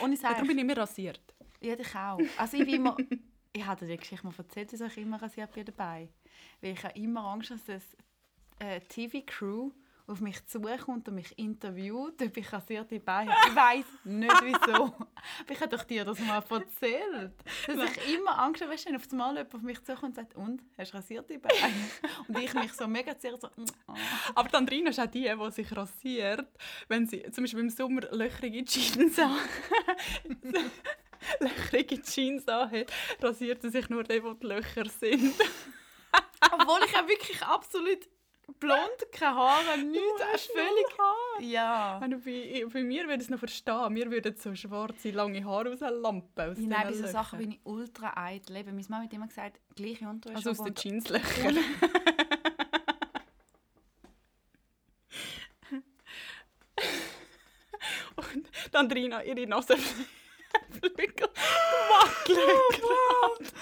[0.00, 1.20] Und ich Ja, darum bin ich immer rasiert.
[1.62, 2.20] Ja, ich auch.
[2.36, 2.96] Also ich bin immer,
[3.52, 6.08] ich hatte die Geschichte mal erzählt, dass ich immer rasiert bin dabei.
[6.60, 7.82] Weil ich habe immer Angst, dass das
[8.58, 9.70] äh, TV-Crew
[10.06, 13.48] auf mich zukommt und mich interviewt, ob ich rasierte Beine habe.
[13.48, 14.84] Ich weiß nicht wieso.
[14.84, 17.32] Aber ich habe doch dir das mal erzählt.
[17.66, 20.34] Dass ich immer Angst habe, weißt wenn auf einmal jemand auf mich zukommt und sagt,
[20.34, 21.72] und, hast du rasierte Beine?
[22.28, 23.48] Und ich mich so mega zerrt, so,
[23.86, 23.94] oh.
[24.34, 26.46] Aber die Andrina ist auch die, die sich rasiert,
[26.88, 29.38] wenn sie zum Beispiel im Sommer löchrige Jeans an
[31.40, 35.34] löchrige Jeans anhat, rasiert sie sich nur die, wo die Löcher sind.
[36.52, 38.08] Obwohl ich auch wirklich absolut
[38.58, 40.98] blond, keine Haare, nichts, hast völlig...
[40.98, 41.40] Haar.
[41.40, 42.00] Ja.
[42.00, 43.94] Wenn du bei, bei mir würde es noch verstehen.
[43.94, 46.50] Wir würden so schwarze, lange Haare rauslampen.
[46.50, 48.56] Aus Nein, bei so Sachen bin ich ultra eitel.
[48.56, 50.36] Eben, Meine Mama hat immer gesagt, gleiche Unterwäsche.
[50.36, 51.58] Also aus den Jeanslöchern.
[58.16, 59.76] Und die Andrina, ihre Nase
[60.72, 61.28] Flügel
[61.88, 63.52] wackelt.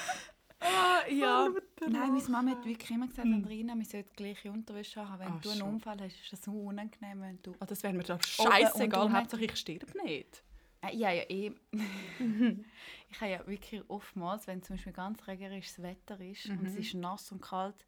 [0.62, 1.48] Ah, ja.
[1.48, 3.26] Mutter Nein, meine Mama hat wirklich immer gesagt.
[3.26, 5.18] Andrina, wir sollten gleiche Unterwäsche haben.
[5.20, 5.68] Wenn Ah, du einen schon.
[5.74, 7.52] Unfall hast, ist das so unangenehm, wenn du...
[7.58, 9.10] Oh, das wäre mir doch scheißegal.
[9.12, 10.42] Hauptsache ich sterbe nicht.
[10.82, 11.52] Äh, ja, ja, eh.
[13.10, 16.78] ich habe ja wirklich oftmals, wenn zum Beispiel ganz regerisches Wetter ist und es Mhm.
[16.80, 17.86] ist nass und kalt,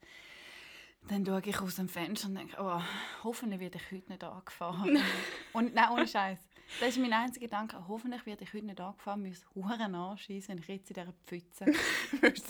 [1.08, 2.80] dann schaue ich aus dem Fenster und denke, oh,
[3.24, 4.98] hoffentlich werde ich heute nicht angefahren.
[5.52, 6.38] und nein, ohne Scheiß.
[6.80, 7.76] Das ist mein einziger Gedanke.
[7.88, 11.66] Hoffentlich werde ich heute nicht angefangen, mir Huren anschießen, wenn ich jetzt in dieser Pfütze.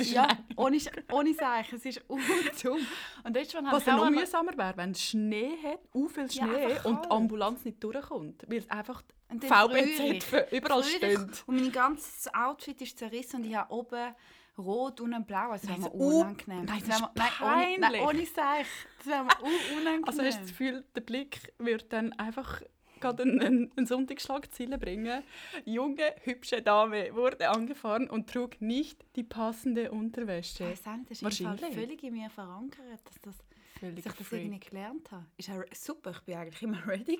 [0.14, 0.78] ja, ohne,
[1.10, 1.76] ohne Zeichen.
[1.76, 2.86] Es ist undumm.
[3.24, 6.82] Und jetzt schon Was noch mühsamer wäre, wenn es Schnee hat, u viel Schnee ja,
[6.82, 8.44] und die Ambulanz nicht durchkommt.
[8.48, 9.02] Weil es einfach
[9.40, 11.18] VBZ überall steht.
[11.46, 14.14] Und mein ganzes Outfit ist zerrissen und ich habe oben
[14.58, 15.50] rot und blau.
[15.50, 16.64] Also das wäre mir unangenehm.
[16.64, 18.66] Nein, das, ist nein, ohne, nein, ohne Seich.
[18.98, 20.04] Das wäre mir unangenehm.
[20.04, 22.62] Also hast du das Gefühl, der Blick wird dann einfach
[23.02, 25.22] gerade einen, einen Sonntagsschlagzeile bringen.
[25.64, 30.72] Junge, hübsche Dame wurde angefahren und trug nicht die passende Unterwäsche.
[30.72, 33.36] Ich nicht, das ist völlig in mir verankert, dass, das,
[33.78, 35.26] völlig dass ich das irgendwie gelernt habe.
[35.36, 37.18] Ist super, ich war eigentlich immer ready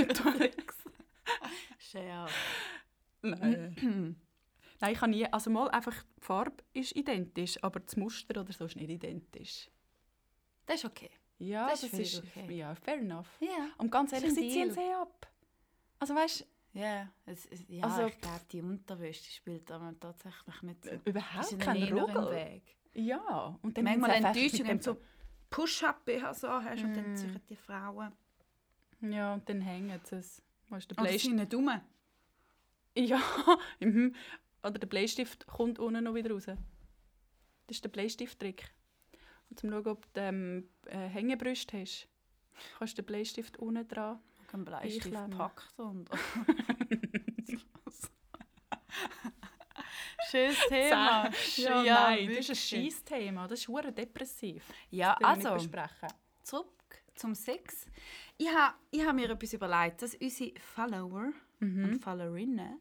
[0.00, 0.76] unterwegs.
[1.78, 2.26] Schön.
[3.22, 3.76] Nein.
[4.80, 8.52] Nein, ich habe nie, also mal einfach die Farbe ist identisch, aber das Muster oder
[8.52, 9.70] so ist nicht identisch.
[10.66, 11.10] Das ist okay.
[11.38, 12.56] Ja, das, das ist, okay.
[12.56, 13.28] ja, fair enough.
[13.40, 13.68] Ja.
[13.78, 15.26] Und ganz ehrlich, sie ziehen sie ab.
[15.98, 16.44] Also weißt du?
[16.78, 17.08] Yeah.
[17.24, 20.90] Es, es, ja, also, ich glaube, die Unterwäsche spielt aber tatsächlich nicht so.
[21.04, 22.30] Überhaupt kein Ruggel.
[22.32, 22.76] Weg.
[22.94, 24.96] Ja, und dann manchmal enttäuscht, wenn du so
[25.50, 26.86] Push-Up-BH so hast mm.
[26.86, 28.12] und dann ziehen die Frauen.
[29.00, 30.42] Ja, und dann hängen sie es.
[30.68, 31.26] Weißt, der Bleistift...
[31.26, 31.80] Oder nicht rum.
[32.96, 33.20] Ja,
[33.80, 34.14] mhm.
[34.62, 36.46] oder der Bleistift kommt unten noch wieder raus.
[36.46, 36.56] Das
[37.68, 38.72] ist der Bleistift-Trick.
[39.56, 42.08] Zum schauen, ob du ähm, äh, Hängebrüste hast,
[42.78, 44.18] kannst du den Bleistift unten dran
[44.52, 46.08] Ein Bleistift packt und...
[50.30, 51.30] Schönes Thema.
[51.56, 53.46] Ja, ja, nein, das ist ein scheiß Thema.
[53.46, 54.64] Das ist hure depressiv.
[54.90, 55.56] Ja, also,
[56.42, 56.74] zurück
[57.14, 57.86] zum Sex.
[58.36, 61.84] Ich habe ich ha mir etwas überlegt, dass unsere Follower mhm.
[61.84, 62.80] und Followerinnen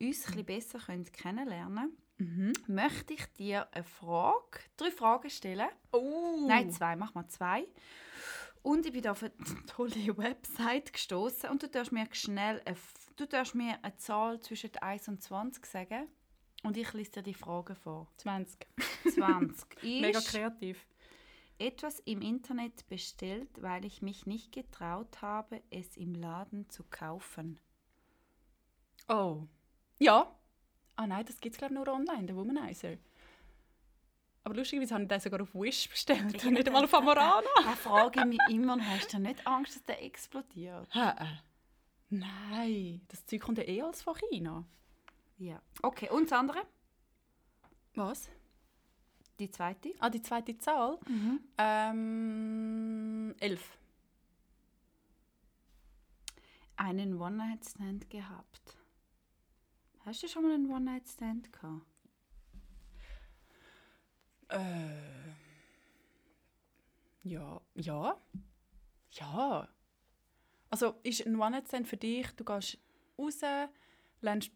[0.00, 0.78] uns ein bisschen besser
[1.12, 2.52] kennenlernen können mhm.
[2.66, 5.68] möchte ich dir eine Frage, drei Fragen stellen.
[5.92, 6.44] Oh.
[6.46, 7.66] Nein, zwei, mach mal zwei.
[8.62, 9.32] Und ich bin auf eine
[9.66, 12.76] tolle Website gestoßen und du darfst mir schnell eine,
[13.16, 16.08] du darfst mir eine Zahl zwischen 1 und 20 sagen
[16.62, 18.06] und ich lese dir die Fragen vor.
[18.18, 18.66] 20.
[19.14, 19.82] 20.
[19.82, 20.86] Mega kreativ.
[21.58, 27.58] Etwas im Internet bestellt, weil ich mich nicht getraut habe, es im Laden zu kaufen.
[29.08, 29.46] Oh.
[29.98, 30.34] Ja,
[31.00, 32.98] Ah nein, das gibt es glaube nur online, der Womanizer.
[34.44, 37.40] Aber lustigerweise habe ich den sogar auf Wish bestellt und nicht einmal auf Amorana.
[37.64, 40.94] Da frage ich mich immer, hast du nicht Angst, dass der explodiert?
[42.10, 44.66] Nein, das Zeug kommt ja eh als von China.
[45.38, 45.62] Ja.
[45.80, 46.66] Okay, und das andere?
[47.94, 48.28] Was?
[49.38, 49.94] Die zweite?
[50.00, 50.98] Ah, die zweite Zahl?
[51.08, 51.40] Mhm.
[51.56, 53.78] Ähm, elf.
[56.76, 58.79] Einen One-Night-Stand gehabt.
[60.10, 61.86] Hast du schon mal einen One-Night-Stand gehabt?
[64.48, 65.30] Äh.
[67.22, 67.60] Ja.
[67.76, 68.20] Ja.
[69.12, 69.68] Ja.
[70.68, 72.76] Also ist ein One-Night-Stand für dich, du gehst
[73.16, 73.40] raus,
[74.20, 74.50] lernst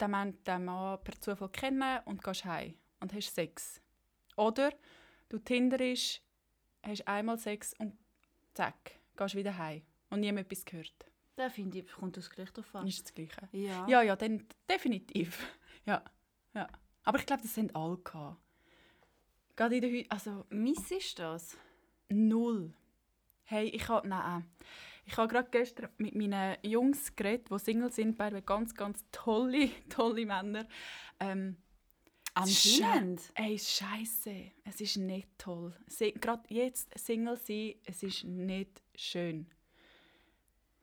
[0.00, 3.80] den Mann, den Mann per Zufall kennen und gehst heim und hast Sex.
[4.36, 4.72] Oder
[5.28, 6.20] du tinderst,
[6.82, 7.96] hast einmal Sex und
[8.54, 11.06] zack, gehst wieder heim und niemand etwas gehört.
[11.36, 12.86] Da finde ich, kommt das gleich drauf an.
[12.86, 13.48] Ist das Gleiche?
[13.52, 13.86] Ja.
[13.86, 15.46] Ja, ja, dann definitiv.
[15.84, 16.02] Ja,
[16.52, 16.68] ja.
[17.04, 18.42] Aber ich glaube, das sind alle gehabt.
[19.54, 21.56] Gerade in der Hü also Miss ist das?
[22.08, 22.74] Null.
[23.44, 24.44] Hey, ich habe, nein,
[25.04, 29.70] ich habe gerade gestern mit meinen Jungs geredet, die Single sind, beide ganz, ganz tolle,
[29.88, 30.66] tolle Männer.
[31.20, 31.56] Ähm,
[32.34, 33.22] Anscheinend?
[33.34, 34.50] Ey, scheiße.
[34.64, 35.74] Es ist nicht toll.
[36.20, 39.46] Gerade jetzt Single sein, es ist nicht schön.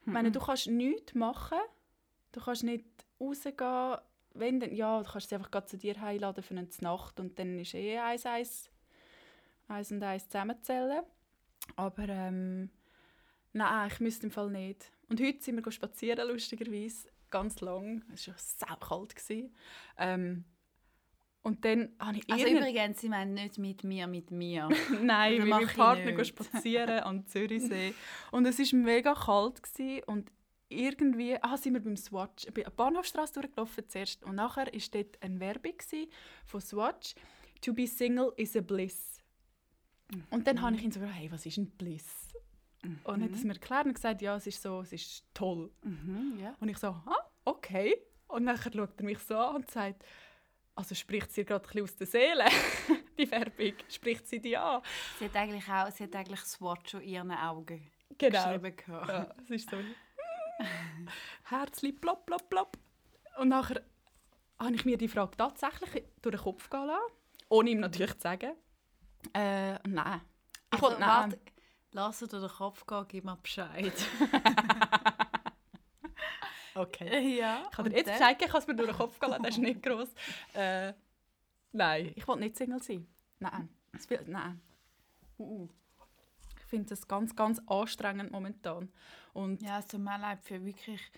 [0.05, 1.59] Ich meine, du kannst nichts machen.
[2.31, 2.85] Du kannst nicht
[3.19, 3.97] rausgehen.
[4.33, 7.59] Wenn, dann, ja, du kannst sie einfach zu dir einladen für eine Nacht und dann
[7.59, 8.69] ist eh eins, eins,
[9.67, 11.03] eins und eins zusammenzählen.
[11.75, 12.69] Aber ähm,
[13.53, 14.91] nein, ich müsste im Fall nicht.
[15.07, 18.03] Und heute sind wir spazieren, lustigerweise, ganz lang.
[18.13, 19.13] Es war sau kalt.
[19.97, 20.45] Ähm,
[21.43, 24.69] und dann habe ich Also übrigens, sie meinen nicht mit mir, mit mir.
[25.01, 27.93] Nein, mit meinem Partner spazieren am Zürichsee.
[28.31, 30.31] Und es war mega kalt gewesen und
[30.69, 35.21] irgendwie ah, sind wir beim Swatch, bei der Bahnhofstrasse durchgelaufen zuerst und nachher war dort
[35.21, 35.75] eine Werbung
[36.45, 37.13] von Swatch
[37.61, 39.19] «To be single is a bliss».
[40.11, 40.23] Mhm.
[40.31, 42.33] Und dann habe ich ihn so hey, was ist ein Bliss?
[42.83, 42.99] Mhm.
[43.03, 45.71] Und hat es mir erklärt und gesagt, ja, es ist so, es ist toll.
[45.83, 46.55] Mhm, yeah.
[46.59, 47.95] Und ich so, ah, okay.
[48.27, 50.03] Und dann schaut er mich so an und sagt,
[50.75, 52.45] also spricht sie gerade ein aus der Seele,
[53.17, 53.73] die Werbung?
[53.89, 54.81] Spricht sie die an?
[55.19, 58.43] Sie hat eigentlich auch sie hat eigentlich das Wort schon in ihren Augen genau.
[58.43, 58.75] geschrieben.
[58.87, 59.77] Ja, es ist so
[61.43, 62.77] Herzli plopp, plopp, plopp.
[63.37, 63.81] Und nachher
[64.59, 67.13] habe ich mir die Frage tatsächlich durch den Kopf gehen lassen,
[67.49, 68.53] ohne ihm natürlich zu sagen.
[69.33, 70.21] Äh, nein.
[70.73, 71.35] Ich also, nein.
[71.91, 73.93] lass dir durch den Kopf gehen, gib mir Bescheid.
[76.75, 77.37] Okay.
[77.39, 77.67] Ja.
[77.71, 79.51] Ich habe dir jetzt gesagt, ich kann es mir durch den Kopf gehen lassen, das
[79.55, 80.09] ist nicht gross.
[80.53, 80.93] Äh,
[81.71, 83.07] nein, ich will nicht Single sein.
[83.39, 83.69] Nein.
[84.07, 84.61] Will, nein.
[85.37, 85.69] Uh, uh.
[86.59, 88.91] Ich finde es ganz, ganz anstrengend momentan.
[89.33, 91.11] Und Ja, es tut mir leid, für wirklich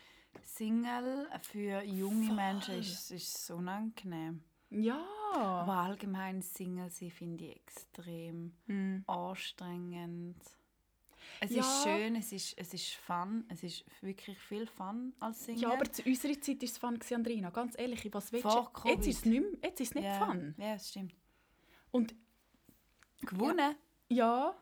[0.43, 4.43] Single, für junge Menschen ist ist es unangenehm.
[4.69, 5.03] ja.
[5.35, 9.03] Aber allgemein Single sein finde ich extrem Mm.
[9.05, 10.41] anstrengend.
[11.39, 11.61] Es Ja.
[11.61, 15.63] ist schön, es ist, es ist fun, es ist wirklich viel Fun als Single.
[15.63, 17.49] Ja, aber zu unserer Zeit war es Fun, Andrina.
[17.49, 18.89] Ganz ehrlich, was willst Vor du?
[18.89, 20.25] Jetzt ist es nicht, mehr- jetzt ist es nicht ja.
[20.25, 20.55] Fun.
[20.57, 21.13] Ja, das stimmt.
[21.91, 22.15] Und
[23.21, 23.75] Gewonnen?
[24.09, 24.55] ja,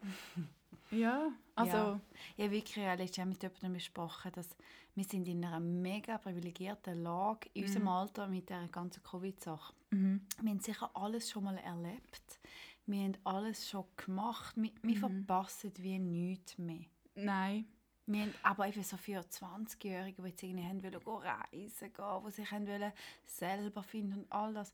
[0.91, 1.77] ja, also...
[1.77, 1.99] Ja.
[2.37, 4.49] Ich habe wirklich letztes Jahr mit jemandem besprochen, dass
[4.95, 9.73] wir sind in einer mega privilegierten Lage in unserem Alter mit der ganzen Covid-Sache.
[9.89, 10.21] Mhm.
[10.41, 12.39] Wir haben sicher alles schon mal erlebt.
[12.85, 14.55] Wir haben alles schon gemacht.
[14.57, 16.85] Wir, wir verpassen wie nichts mehr.
[17.15, 17.65] Nein.
[18.05, 22.23] Wir haben aber eben so für 20-Jährige, die jetzt irgendwie haben wollen, gehen reisen gehen,
[22.25, 22.91] die sich haben wollen,
[23.23, 24.73] selber finden und all das.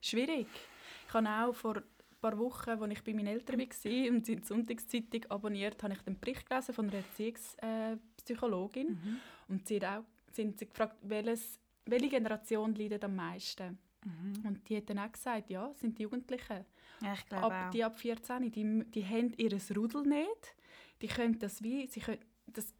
[0.00, 0.46] Schwierig.
[1.08, 1.84] Ich habe auch vor ein
[2.20, 6.02] paar Wochen, als ich bei meinen Eltern war und sie die Sonntagszeitung abonniert habe ich
[6.02, 8.88] den Bericht gelesen von einer Erziehungspsychologin.
[8.88, 9.20] Mhm.
[9.48, 13.78] Und sie hat auch sind sie gefragt, welches, welche Generation leidet am meisten.
[14.04, 14.46] Mhm.
[14.46, 16.64] Und die hat dann auch gesagt, ja, es sind die Jugendlichen.
[17.00, 17.70] Ja, ich glaube ab auch.
[17.70, 20.54] die ab 14, die, die haben ihr Rudel nicht.
[21.00, 22.72] Die können das wie, sie können, das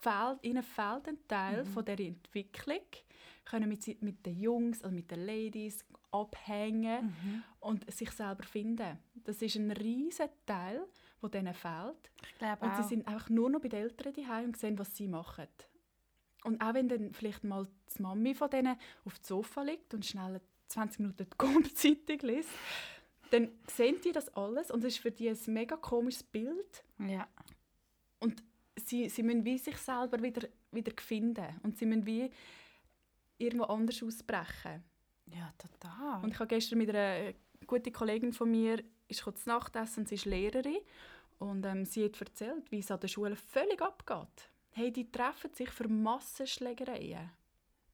[0.00, 1.68] fehlt, ihnen fehlt ein Teil Mhm.
[1.68, 2.80] von der Entwicklung,
[3.44, 7.42] können mit, mit den Jungs oder mit den Ladies abhängen Mhm.
[7.60, 8.98] und sich selber finden.
[9.24, 10.86] Das ist ein riesen Teil,
[11.22, 12.10] der denen fehlt.
[12.32, 12.82] Ich glaube Und auch.
[12.82, 15.46] sie sind einfach nur noch bei den Eltern daheim und sehen, was sie machen.
[16.46, 17.66] Und auch wenn dann vielleicht mal
[17.96, 22.50] die Mami von denen auf dem Sofa liegt und schnell 20 Minuten die Kundzeitung liest,
[23.30, 26.84] dann sehen die das alles und es ist für die ein mega komisches Bild.
[27.00, 27.26] ja.
[28.20, 28.42] Und
[28.76, 32.30] sie, sie müssen wie sich selber wieder, wieder finden und sie müssen wie
[33.38, 34.84] irgendwo anders ausbrechen.
[35.26, 36.22] ja, total.
[36.22, 37.34] Und ich habe gestern mit einer
[37.66, 40.78] guten Kollegin von mir ist kurz Nachtessen sie ist Lehrerin
[41.40, 44.48] und ähm, sie hat erzählt, wie es an der Schule völlig abgeht.
[44.76, 47.30] Hey, die treffen sich für Massenschlägereien.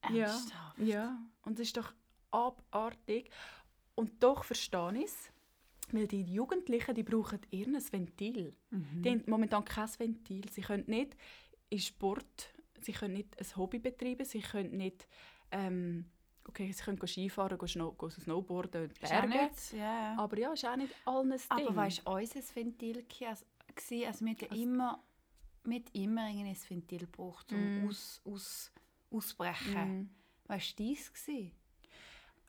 [0.09, 0.79] Ja, Ernsthaft?
[0.79, 1.17] ja.
[1.43, 1.93] Und es ist doch
[2.31, 3.29] abartig.
[3.95, 5.31] Und doch verstehe ich es,
[5.93, 8.53] weil die Jugendlichen, die brauchen irgendein Ventil.
[8.69, 10.49] Die haben momentan kein Ventil.
[10.49, 11.15] Sie können nicht
[11.69, 15.07] in Sport, sie können nicht ein Hobby betreiben, sie können nicht,
[15.51, 16.11] ähm,
[16.45, 19.49] okay, sie können Skifahren, go Snow, go Snowboarden, Berge.
[19.71, 20.15] ja, ja.
[20.17, 21.75] Aber ja, ist auch nicht allen ein Aber Ding.
[21.77, 23.45] weißt du, unser Ventil war, also,
[23.77, 25.03] also wir haben ja immer,
[25.65, 27.87] haben immer ein Ventil gebraucht, um Mm.
[27.87, 28.71] aus, aus,
[29.11, 30.01] auszubrechen.
[30.01, 30.09] Mm.
[30.47, 31.51] Weißt du, dies war?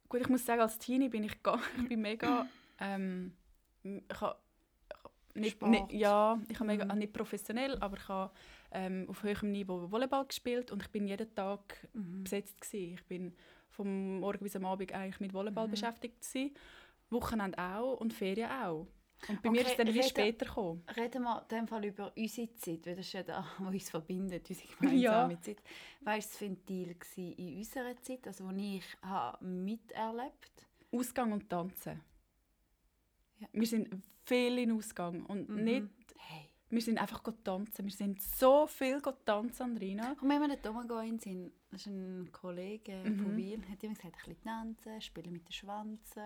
[0.09, 2.47] Gut, ich muss sagen, als Teenie bin ich, ga- ich bin mega,
[2.81, 3.33] ähm,
[3.83, 4.39] ich habe
[5.35, 6.99] nicht, nicht, ja, ich habe mega, Mhm.
[6.99, 8.33] nicht professionell, aber ich habe
[8.71, 12.23] ähm, auf höherem Niveau Volleyball gespielt und ich bin jeden Tag Mhm.
[12.25, 12.95] besetzt gewesen.
[12.95, 13.35] Ich bin
[13.71, 15.73] vom Morgen bis am Abend eigentlich mit Volleyball Mhm.
[15.73, 16.55] beschäftigt gewesen.
[17.11, 18.87] Wochenende auch und Ferien auch.
[19.29, 20.83] Und bei mir Okay, ist es dann wie reden- später gekommen.
[20.97, 23.91] Reden wir in dem Fall über unsere Zeit, weil das ist ja das, was uns
[23.91, 25.63] verbindet, unsere gemeinsame Zeit.
[26.03, 31.49] Weißt du, das Ventil war in unserer Zeit, also als ich habe miterlebt Ausgang und
[31.49, 32.01] Tanzen.
[33.39, 33.49] Ja.
[33.53, 33.89] Wir sind
[34.25, 35.65] viel in Ausgang und Mhm.
[35.65, 35.87] nicht,
[36.19, 36.49] Hey.
[36.71, 37.85] wir sind einfach tanzen.
[37.85, 40.13] Wir sind so viel tanzen, Andrina.
[40.21, 43.19] Und wenn wir nicht rumgehen sind, das ist ein Kollege Mhm.
[43.19, 46.23] von Wiel, hat immer gesagt, ein bisschen tanzen, spielen mit den Schwanzen.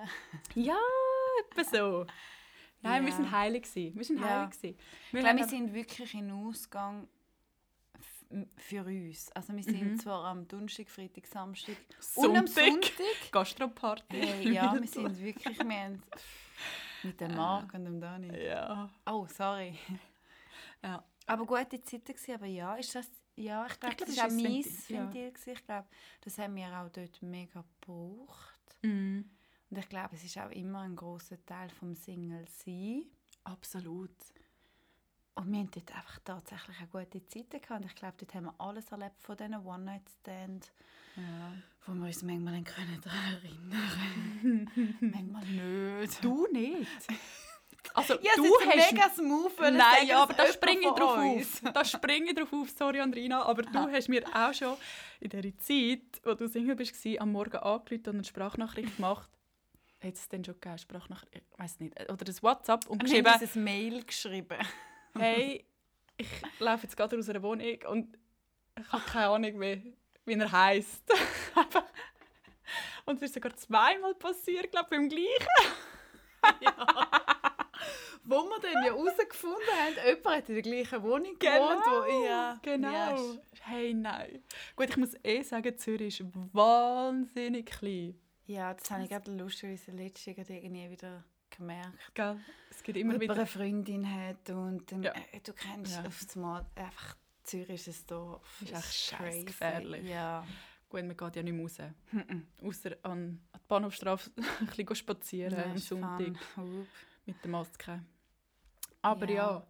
[0.55, 0.79] Ja,
[1.51, 2.07] etwa so.
[2.83, 3.97] Nein, wir sind heilig gewesen.
[3.97, 4.79] Wir sind heilig gewesen.
[5.09, 7.09] Ich Wir glaube, wir sind wirklich in Ausgang
[8.57, 9.33] für uns.
[9.33, 9.99] Also wir sind Mhm.
[9.99, 11.77] zwar am Donnerstag, Freitag, Samstag
[12.17, 12.85] und am Sonntag.
[12.93, 12.93] Sonntag.
[13.33, 14.21] Gastroparty.
[14.21, 16.03] Hey, ja, wir sind wirklich, wir haben
[17.03, 18.37] mit dem Marc und dem Dani.
[18.45, 18.91] Ja.
[19.07, 19.75] Oh, sorry.
[20.83, 21.03] Ja.
[21.27, 24.17] Aber gute Zeiten gewesen, aber ja, ist das, ja, ich glaube, Ich glaub, das das
[24.19, 25.53] war auch mein Ventil, ja.
[25.55, 25.87] Ich glaube,
[26.23, 28.77] das haben wir auch dort mega gebraucht.
[28.83, 29.21] Mm.
[29.71, 33.05] Und ich glaube, es ist auch immer ein großer Teil vom Single sein.
[33.45, 34.11] Absolut.
[35.35, 37.83] Und wir hatten dort einfach tatsächlich auch gute Zeiten gehabt.
[37.83, 40.73] Und ich glaube, dort haben wir alles erlebt von diesen One-Night-Stand,
[41.17, 41.53] Ja.
[41.87, 45.45] wo wir uns manchmal an können daran erinnern Manchmal
[46.01, 46.25] nicht.
[46.25, 46.89] Du nicht.
[47.95, 48.93] Also, Ja, du hast...
[48.93, 51.73] mega smooth Nein, ja, aber da springe ich drauf uns- auf.
[51.73, 54.77] Da springe ich drauf auf, sorry Andrina, aber du hast mir auch schon
[55.21, 59.31] in der Zeit, wo du Single bist, am Morgen angerufen und eine Sprachnachricht gemacht.
[60.01, 61.35] Hat es denn schon gegeben, Sprachnachricht?
[61.35, 62.01] Ich weiß nicht.
[62.11, 64.59] Oder das WhatsApp und geschrieben, haben uns ein Mail geschrieben.
[65.19, 65.65] hey,
[66.17, 66.29] ich
[66.61, 68.17] laufe jetzt gerade aus einer Wohnung und
[68.79, 69.83] ich habe keine Ahnung mehr,
[70.25, 71.03] wie er heisst.
[73.07, 75.49] und es ist sogar zweimal passiert, glaube ich, beim gleichen.
[78.25, 81.83] Wo wir dann ja herausgefunden haben, jemand hat in der gleichen Wohnung gewohnt.
[81.87, 82.93] Wo, ja, genau.
[82.93, 83.17] Ja,
[83.63, 84.45] Hey, nein.
[84.77, 88.21] Gut, ich muss eh sagen, Zürich ist wahnsinnig klein.
[88.49, 92.15] Ja, das habe ich gerade lustigerweise letztes Jahr irgendwie wieder gemerkt.
[92.15, 92.41] Gell?
[92.71, 93.35] Es Wenn immer wieder...
[93.35, 95.13] eine Freundin hat und dann, Ja.
[95.33, 96.05] äh, du kennst Ja.
[96.07, 98.61] auf Mal einfach Zürich ist ein Dorf.
[98.63, 99.33] Ist Das echt crazy.
[99.33, 100.07] scheissgefährlich.
[100.09, 100.47] Ja.
[100.91, 101.79] Gut, man geht ja nicht mehr raus.
[102.63, 104.31] Außer an, an die Bahnhofstraße
[104.61, 106.35] ein bisschen spazieren Ja, am Sonntag
[107.25, 108.05] mit der Maske.
[109.03, 109.35] Aber Ja.
[109.35, 109.67] ja.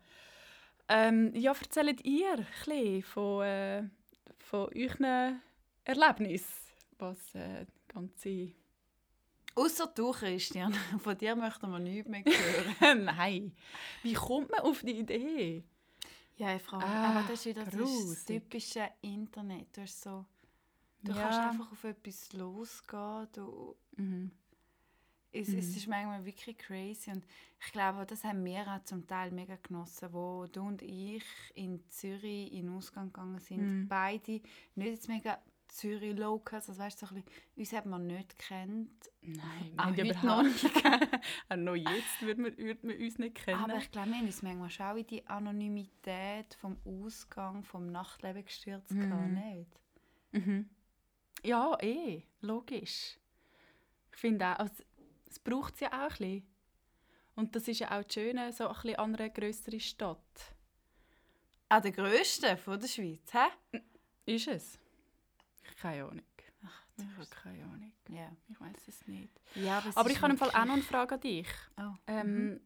[0.88, 3.82] Ähm, ja, erzählt ihr ein bisschen von, äh,
[4.38, 5.40] von euren
[5.84, 8.52] Erlebnissen, was äh, die ganze...
[9.58, 10.72] Ausser du, Christian.
[11.00, 13.04] Von dir möchten wir nichts mehr hören.
[13.04, 13.52] Nein.
[14.02, 15.64] Wie kommt man auf die Idee?
[16.36, 19.76] ja, ich frage Ah, Aber das ist wieder das, typische Internet.
[19.76, 20.24] Du, hast so,
[21.02, 21.22] du Ja.
[21.22, 23.26] kannst einfach auf etwas losgehen.
[23.32, 24.30] Du, Mhm.
[25.32, 27.10] es, es ist manchmal wirklich crazy.
[27.10, 27.24] Und
[27.60, 31.82] ich glaube, das haben wir auch zum Teil mega genossen, wo du und ich in
[31.90, 33.60] Zürich in den Ausgang gegangen sind.
[33.60, 33.88] Mhm.
[33.88, 34.44] Beide nicht
[34.76, 39.10] jetzt mega Zürich Locals, also weißt du, so ein bisschen, uns hat man nicht kennt.
[39.22, 40.84] Nein, Auch wir heute haben überhaupt nicht.
[41.50, 43.62] Auch noch jetzt würde man, würde man uns nicht kennen.
[43.62, 47.86] Aber ich glaube, wir haben uns manchmal schon auch in die Anonymität vom Ausgang, vom
[47.86, 49.00] Nachtleben gestürzt, Mhm.
[49.00, 49.80] gehabt, nicht?
[50.46, 50.68] Mhm.
[51.44, 53.18] Ja, eh, logisch.
[54.12, 54.74] Ich finde auch, also,
[55.28, 56.46] es braucht es ja auch ein bisschen.
[57.36, 60.54] Und das ist ja auch das Schöne, so ein bisschen an einer grösseren Stadt.
[61.68, 63.80] Auch der grösste von der Schweiz, hä?
[64.26, 64.78] Ist es?
[65.80, 66.22] Keine Ahnung.
[66.64, 67.92] Ach, Ich habe keine Ahnung.
[68.08, 68.30] Ja.
[68.48, 69.30] Ich weiß es nicht.
[69.54, 71.48] ja aber, es Aber ich habe im Fall auch noch eine Frage an dich.
[71.78, 71.94] Oh.
[72.06, 72.60] Ähm,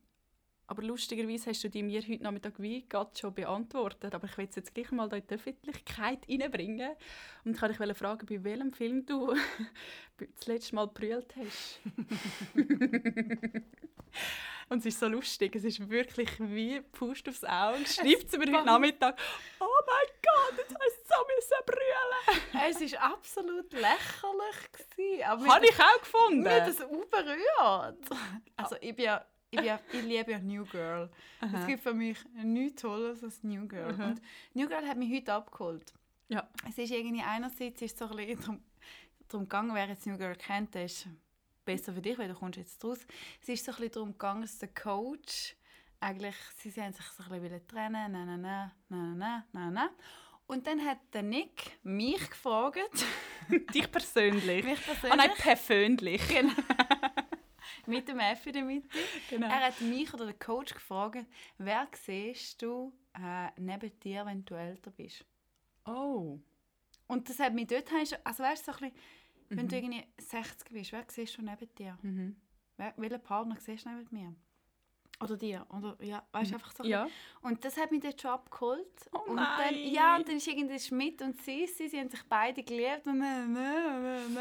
[0.67, 4.15] Aber lustigerweise hast du die mir heute Nachmittag wie gerade schon beantwortet.
[4.15, 6.93] Aber ich will es jetzt gleich mal da in die Öffentlichkeit reinbringen.
[7.45, 9.35] Und ich wollte dich fragen, bei welchem Film du
[10.17, 11.81] das letzte Mal gebrüllt hast.
[14.69, 15.55] Und es ist so lustig.
[15.57, 17.85] Es ist wirklich wie Pust aufs Auge.
[17.87, 19.19] Schreibt sie mir heute Nachmittag,
[19.61, 21.02] oh mein Gott, jetzt hast
[21.41, 22.43] so brüllen.
[22.69, 24.73] Es war absolut lächerlich.
[24.73, 26.43] Gewesen, aber Habe ich auch gefunden.
[26.43, 28.09] Mir das auch berührt.
[28.57, 31.11] Also ich, bin ja, ich, bin ich liebe ja New Girl.
[31.41, 33.93] Es gibt für mich nichts Tolles als New Girl.
[33.95, 34.05] Aha.
[34.09, 34.23] Und
[34.55, 35.93] New Girl hat mich heute abgeholt.
[36.29, 36.49] Ja.
[36.69, 38.65] Es ist irgendwie einerseits ist so ein bisschen darum,
[39.29, 41.07] darum gegangen, wer jetzt New Girl kennt, der ist
[41.65, 42.99] besser für dich, weil du kommst jetzt raus.
[43.41, 45.57] Es ist so ein bisschen darum gegangen, dass der Coach
[46.01, 49.89] eigentlich, sie haben sich so ein bisschen trennen, nein, nein, nein, nein, nein, nein, nein.
[50.53, 53.07] Und dann hat der Nick mich gefragt,
[53.75, 54.63] Dich persönlich.
[54.63, 56.23] mich Oh persönlich, nein, persönlich.
[57.87, 58.89] mit dem F in der Mitte,
[59.31, 59.47] Genau.
[59.47, 61.25] Er hat mich oder den Coach gefragt,
[61.57, 65.25] wer siehst du äh, neben dir, wenn du älter bist?
[65.87, 66.39] Oh.
[67.07, 67.91] Und das hat mich dort,
[68.23, 71.75] also weißt du, so ein bisschen, wenn du irgendwie 60 bist, wer siehst du neben
[71.77, 71.99] dir?
[72.03, 72.37] Mhm.
[72.97, 74.35] Welchen Partner siehst du neben mir?
[75.23, 75.67] Oder dir?
[75.71, 77.07] Oder, ja, weißt du, einfach so Ja.
[77.43, 78.87] Und das hat mich dort schon abgeholt.
[79.13, 79.47] Oh und nein.
[79.75, 83.19] Dann, ja, und dann ist irgendwie Schmidt und Sissi, sie haben sich beide geliebt und
[83.19, 84.25] ne.
[84.29, 84.35] Und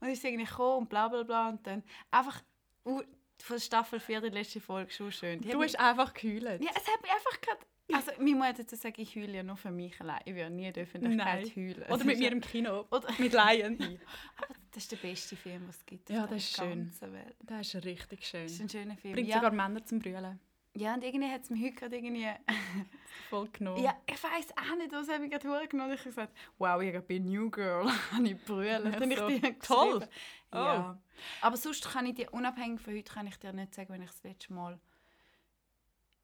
[0.00, 1.48] dann ist sie irgendwie gekommen und bla bla bla.
[1.50, 2.42] Und dann einfach,
[2.84, 5.40] von Staffel 4, die letzte Folge, schon schön.
[5.40, 6.62] Die Du mich- hast einfach geheult.
[6.62, 7.60] ja, es hat mich einfach gerade.
[7.92, 10.20] Also, meine Mutter dazu sagen, ich heule ja nur für mich allein.
[10.24, 11.52] Ich würde nie in der Öffentlichkeit Nein.
[11.54, 11.92] heulen.
[11.92, 12.86] Oder mit mir im Kino.
[12.90, 13.78] Oder, Mit Lion.
[14.36, 16.08] aber das ist der beste Film, den es gibt.
[16.08, 16.90] Ja, das ist schön.
[17.00, 17.36] Welt.
[17.40, 18.44] Das ist richtig schön.
[18.44, 19.14] Das ist ein schöner Film.
[19.14, 19.36] Bringt ja.
[19.36, 20.40] sogar Männer zum Brüllen.
[20.74, 22.26] ja, und irgendwie hat es mich heute gerade irgendwie...
[23.30, 23.82] Voll genommen.
[23.82, 25.92] Ja, ich weiß auch nicht, was hat mich gerade genommen.
[25.92, 28.92] Ich habe gesagt, wow, ich habe bei New Girl habe ich brüllen.
[28.92, 29.28] Ja, Dann ich so.
[29.28, 30.08] dir Toll.
[30.52, 30.56] Oh.
[30.56, 30.98] Ja.
[31.42, 34.10] Aber sonst kann ich dir, unabhängig von heute, kann ich dir nicht sagen, wenn ich
[34.10, 34.80] das letzte Mal...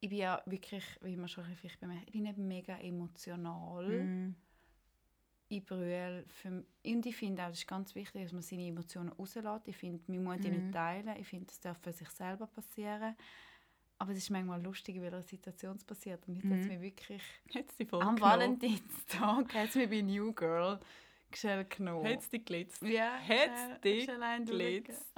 [0.01, 4.07] Ich bin ja wirklich, wie man schon vielleicht bemerkt, ich bin nicht mega emotional.
[4.07, 4.34] Mm.
[5.53, 9.09] ich brülle für, und ich finde auch, es ist ganz wichtig, dass man seine Emotionen
[9.11, 9.66] rauslässt.
[9.68, 10.57] Ich finde, man muss die Mhm.
[10.59, 11.16] nicht teilen.
[11.18, 13.16] Ich finde, das darf für sich selber passieren.
[13.98, 16.26] Aber es ist manchmal lustig, in welcher Situation passiert.
[16.28, 16.68] Und jetzt hat es Mhm.
[16.68, 17.22] mich wirklich...
[18.01, 18.18] Am?
[18.20, 20.78] Valentinstag hat es mich bei New Girl
[21.37, 22.07] schnell genommen.
[22.07, 22.83] Hat's dich glitzt?
[22.83, 25.12] ja, hat's schnell- dich glitzt?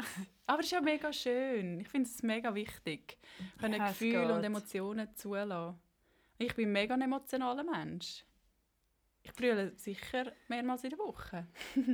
[0.47, 1.81] Aber es ist ja mega schön.
[1.81, 3.19] Ich finde es mega wichtig.
[3.59, 4.45] Können Ja, es Gefühle und.
[4.45, 5.79] Emotionen zulassen.
[6.39, 8.25] Ich bin mega ein emotionaler Mensch.
[9.23, 11.47] Ich brülle sicher mehrmals in der Woche.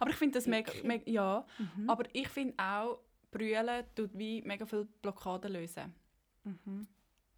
[0.00, 1.46] aber ich finde das mega, mega ja.
[1.58, 1.88] Mhm.
[1.88, 2.98] Aber ich finde auch,
[3.30, 5.94] brüllen tut wie mega viele Blockaden lösen.
[6.44, 6.86] Mhm.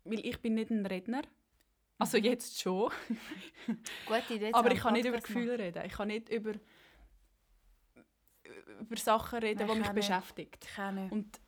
[0.05, 1.23] Weil ich bin nicht ein Redner.
[2.01, 2.91] Also jetzt schon.
[4.07, 5.85] Gute Idee, aber ich kann nicht über Gefühle reden.
[5.87, 6.55] Ich kann nicht über,
[8.81, 10.07] über Sachen reden, die ich mich auch nicht.
[10.07, 10.63] beschäftigt.
[10.63, 10.69] machen.
[10.71, 11.13] Ich kann nicht.
[11.13, 11.41] Und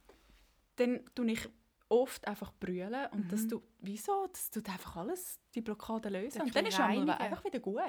[0.76, 1.48] dann tue ich
[1.88, 3.48] oft einfach brüllen und das Mhm.
[3.50, 4.26] tut, wieso?
[4.32, 6.40] Das tut einfach alles, die Blockade lösen.
[6.40, 7.80] Ein Und dann ist es einfach wieder gut.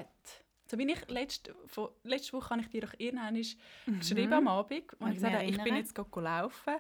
[0.70, 4.00] So wie ich letzte, von, letzte Woche habe ich dir doch irgendwann Mhm.
[4.00, 6.76] geschrieben am Abend und ich gesagt ich bin jetzt gerade laufen.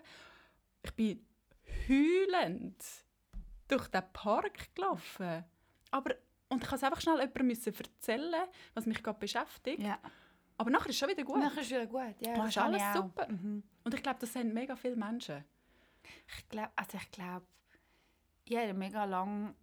[0.84, 1.26] Ich bin
[1.88, 2.84] heulend
[3.68, 5.46] durch den Park gelaufen.
[5.94, 6.16] Aber,
[6.50, 9.80] und ich musste einfach schnell jemandem müssen erzählen, was mich gerade beschäftigt.
[9.80, 10.00] Ja.
[10.58, 11.40] Aber nachher ist es schon wieder gut.
[11.40, 12.16] Nachher ist wieder gut.
[12.20, 13.28] Ja, das ist alles super.
[13.30, 13.64] Mhm.
[13.84, 15.44] Und ich glaube, das sind mega viele Menschen.
[16.28, 17.46] Ich glaube, also ich glaube,
[18.46, 19.54] ich hatte mega lange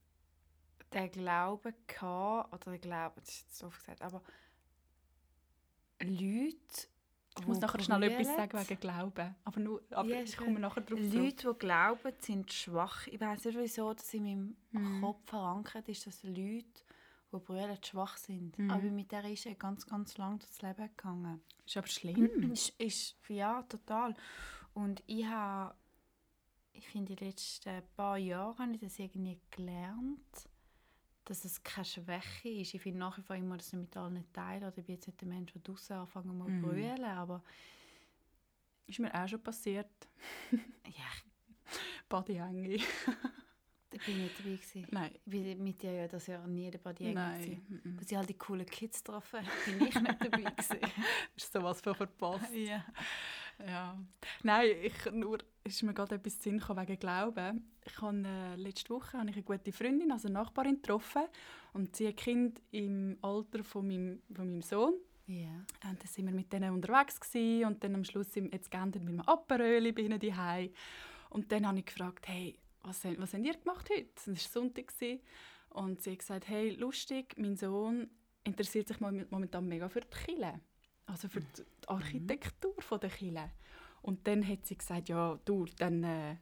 [0.93, 4.23] den Glauben gehabt, oder den Glauben, das ist jetzt doof gesagt, aber
[6.01, 6.89] Leute,
[7.39, 9.35] Ich muss nachher schnell etwas sagen wegen Glauben.
[9.45, 10.99] Aber, nur, aber Ja, ich komme nachher drauf.
[11.01, 13.07] Leute, die glauben, sind schwach.
[13.07, 15.01] Ich weiß nicht wieso, dass in meinem Mhm.
[15.01, 16.67] Kopf verankert ist, dass Leute,
[17.33, 18.59] die brüllen, schwach sind.
[18.59, 18.71] Mhm.
[18.71, 21.41] Aber mit der ist er ganz, ganz lang durchs Leben gegangen.
[21.65, 22.53] Ist aber schlimm.
[22.53, 24.15] Ist, ist, ja, total.
[24.75, 25.75] Und ich habe,
[26.73, 30.49] ich finde, die letzten paar Jahre habe ich das irgendwie gelernt,
[31.31, 32.75] dass es keine Schwäche ist.
[32.75, 34.65] Ich finde nach wie vor immer, dass ich mit allen teilen.
[34.65, 36.63] Oder ich bin jetzt nicht der Mensch, der draussen anfangen muss Mhm.
[36.63, 37.43] brüllen, aber
[38.89, 39.89] Ist mir auch schon passiert.
[40.53, 41.11] ja,
[42.09, 42.75] Bodyhänge.
[42.75, 42.85] ich
[44.07, 44.87] bin nicht dabei gewesen.
[44.91, 45.11] Nein.
[45.15, 47.15] Ich bin mit dir ja das Jahr nie dabei gewesen.
[47.15, 47.97] Nein.
[47.99, 50.79] Als ich all die coolen Kids getroffen bin ich nicht dabei gewesen.
[51.37, 52.53] Ist sowas von verpasst.
[52.55, 52.85] ja.
[53.67, 53.99] Ja.
[54.43, 57.71] Nein, ich, nur ist mir gerade etwas Sinn gekommen wegen Glauben.
[57.85, 61.23] Ich habe, äh, letzte Woche habe ich eine gute Freundin, also eine Nachbarin, getroffen.
[61.73, 64.95] Und sie hat ein Kind im Alter von meinem, von meinem Sohn.
[65.27, 65.65] Ja.
[65.89, 68.71] Und dann sind wir mit denen unterwegs gewesen, und dann am Schluss sind wir jetzt
[68.71, 70.71] geendet mit einem Aperöli bei ihnen daheim.
[71.29, 74.09] Und dann habe ich gefragt, hey, was, was habt ihr gemacht heute?
[74.17, 74.89] Es war Sonntag.
[74.89, 75.21] gewesen.
[75.69, 78.11] Und sie hat gesagt, hey, lustig, mein Sohn
[78.43, 80.61] interessiert sich mom- momentan mega für die Kirche.
[81.11, 83.51] Also für die die Architektur von der Kirche.
[84.03, 86.37] Und dann hat sie gesagt, ja, du, dann äh,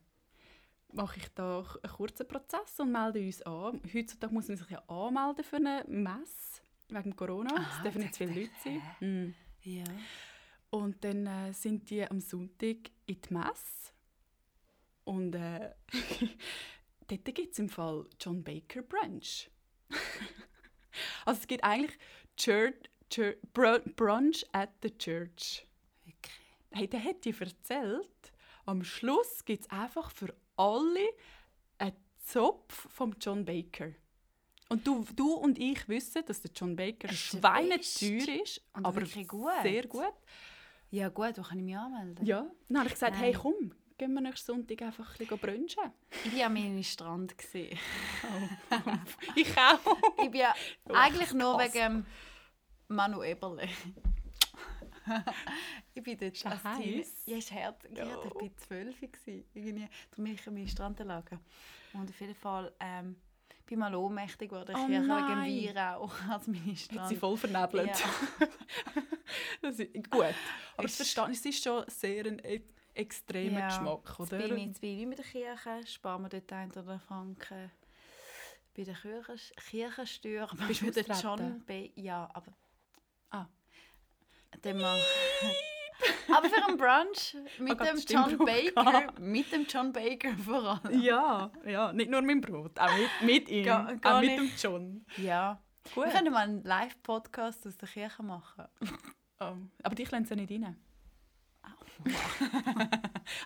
[0.93, 3.81] mache ich da einen kurzen Prozess und melde uns an.
[3.93, 7.55] Heutzutage muss man sich ja anmelden für eine Messe, wegen Corona.
[7.55, 8.83] Aha, es dürfen nicht zu viele Leute sein.
[9.01, 9.35] Mm.
[9.63, 9.85] Ja.
[10.71, 13.93] Und dann äh, sind die am Sonntag in die Messe.
[15.05, 15.73] Und äh,
[17.09, 19.51] dort gibt es im Fall John Baker Brunch.
[21.25, 21.99] also es gibt eigentlich
[22.37, 25.67] Church, Church, Bru- Brunch at the Church.
[26.05, 26.35] Wirklich.
[26.71, 28.33] Hey, der hat dir erzählt,
[28.67, 31.09] am Schluss gibt es einfach für alle
[31.79, 33.91] einen Zopf vom John Baker.
[34.69, 39.51] Und du, du und ich wissen, dass der John Baker schweineteuer ist, Und aber gut.
[39.63, 40.13] sehr gut.
[40.91, 42.25] Ja gut, wo kann ich mich anmelden?
[42.27, 43.25] Ja, dann habe ich gesagt, Nein.
[43.25, 45.93] hey komm, gehen wir nächsten Sonntag einfach ein bisschen brunchen.
[46.25, 47.37] Ich war am meinem Strand.
[47.39, 47.79] gewesen.
[49.37, 49.97] ich auch.
[50.23, 50.55] Ich bin ja
[50.89, 52.07] Oh, eigentlich nur wegen
[52.89, 53.69] Manu Eberle.
[55.95, 57.25] ich bin dort er als?
[57.27, 57.85] Ja, ist hart.
[57.85, 59.01] Ich war zwölf.
[59.01, 59.45] gewesen.
[59.55, 59.89] Irgendwie.
[60.11, 61.41] Darum bin ich an meinem Strand gelegen.
[61.95, 63.17] Und auf jeden Fall ähm,
[63.69, 64.75] bin mal ohnmächtig geworden.
[64.75, 65.09] Oh Ich wegen.
[65.09, 67.89] Weihrauch als meine Hat sie voll vernebelt.
[67.89, 68.47] Ja.
[69.63, 70.35] das ist gut.
[70.77, 72.63] Aber es verstehe ich, es ist schon sehr ein e
[72.95, 74.39] extremer Ja, Geschmack, Jetzt oder?
[74.39, 77.71] bin ich jetzt bin ich mit der Kirche, sparen wir dort ein oder Franken.
[78.77, 79.37] Bei der Kirche,
[79.69, 80.49] Kirchensteuer.
[80.67, 81.39] Bist du mit der austreten?
[81.39, 81.91] John B.
[81.95, 82.53] Ja, aber...
[83.31, 83.47] Ah.
[84.63, 84.99] Dann mal...
[86.37, 89.13] aber für einen Brunch mit Oh Gott, dem John Baker.
[89.21, 91.01] Mit dem John Baker vor allem.
[91.01, 94.31] Ja, ja, nicht nur mit dem Brot, auch mit, mit ihm, Gar- gar auch mit
[94.31, 94.63] dem nicht.
[94.63, 95.05] John.
[95.17, 95.61] Ja.
[95.95, 96.05] Gut.
[96.07, 98.65] Wir können mal einen Live-Podcast aus der Kirche machen.
[99.41, 100.77] Oh, aber dich lassen sie nicht rein.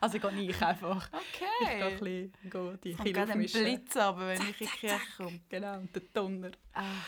[0.01, 1.09] also gehe ich einfach.
[1.33, 2.31] Ich gehe ein Okay.
[2.31, 3.65] bisschen gehe die Kirche aufmischen.
[3.65, 5.41] Blitz aber wenn ich in die Kirche komme.
[5.49, 6.51] Genau, und der Donner.
[6.75, 7.07] Ach,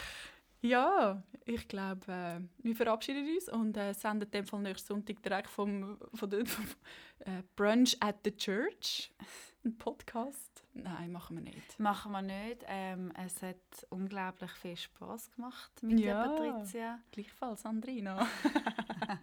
[0.64, 5.50] Ja, ich glaube, äh, wir verabschieden uns und äh, senden dem Fall nächsten Sonntag direkt
[5.50, 6.64] vom, von der, vom
[7.20, 9.12] äh, Brunch at the Church
[9.62, 10.62] einen Podcast.
[10.72, 11.78] Nein, machen wir nicht.
[11.78, 12.64] machen wir nicht.
[12.66, 13.56] Ähm, es hat
[13.90, 16.26] unglaublich viel Spaß gemacht mit Ja.
[16.26, 16.98] der Patricia.
[17.12, 18.26] Gleichfalls, Sandrina.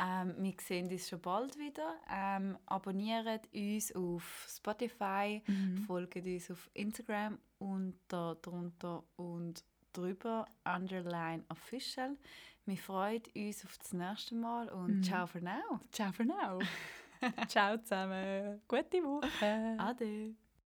[0.00, 1.96] Ähm, wir sehen uns schon bald wieder.
[2.08, 5.78] Ähm, abonniert uns auf Spotify, Mhm.
[5.88, 12.16] folgt uns auf Instagram unter drunter und drüber underline official.
[12.66, 15.02] Wir freuen uns auf das nächste Mal und Mhm.
[15.02, 15.80] ciao for now.
[15.90, 16.58] Ciao for now.
[17.48, 18.60] Ciao zusammen.
[18.68, 19.76] Gute Woche.
[19.78, 20.34] Ade.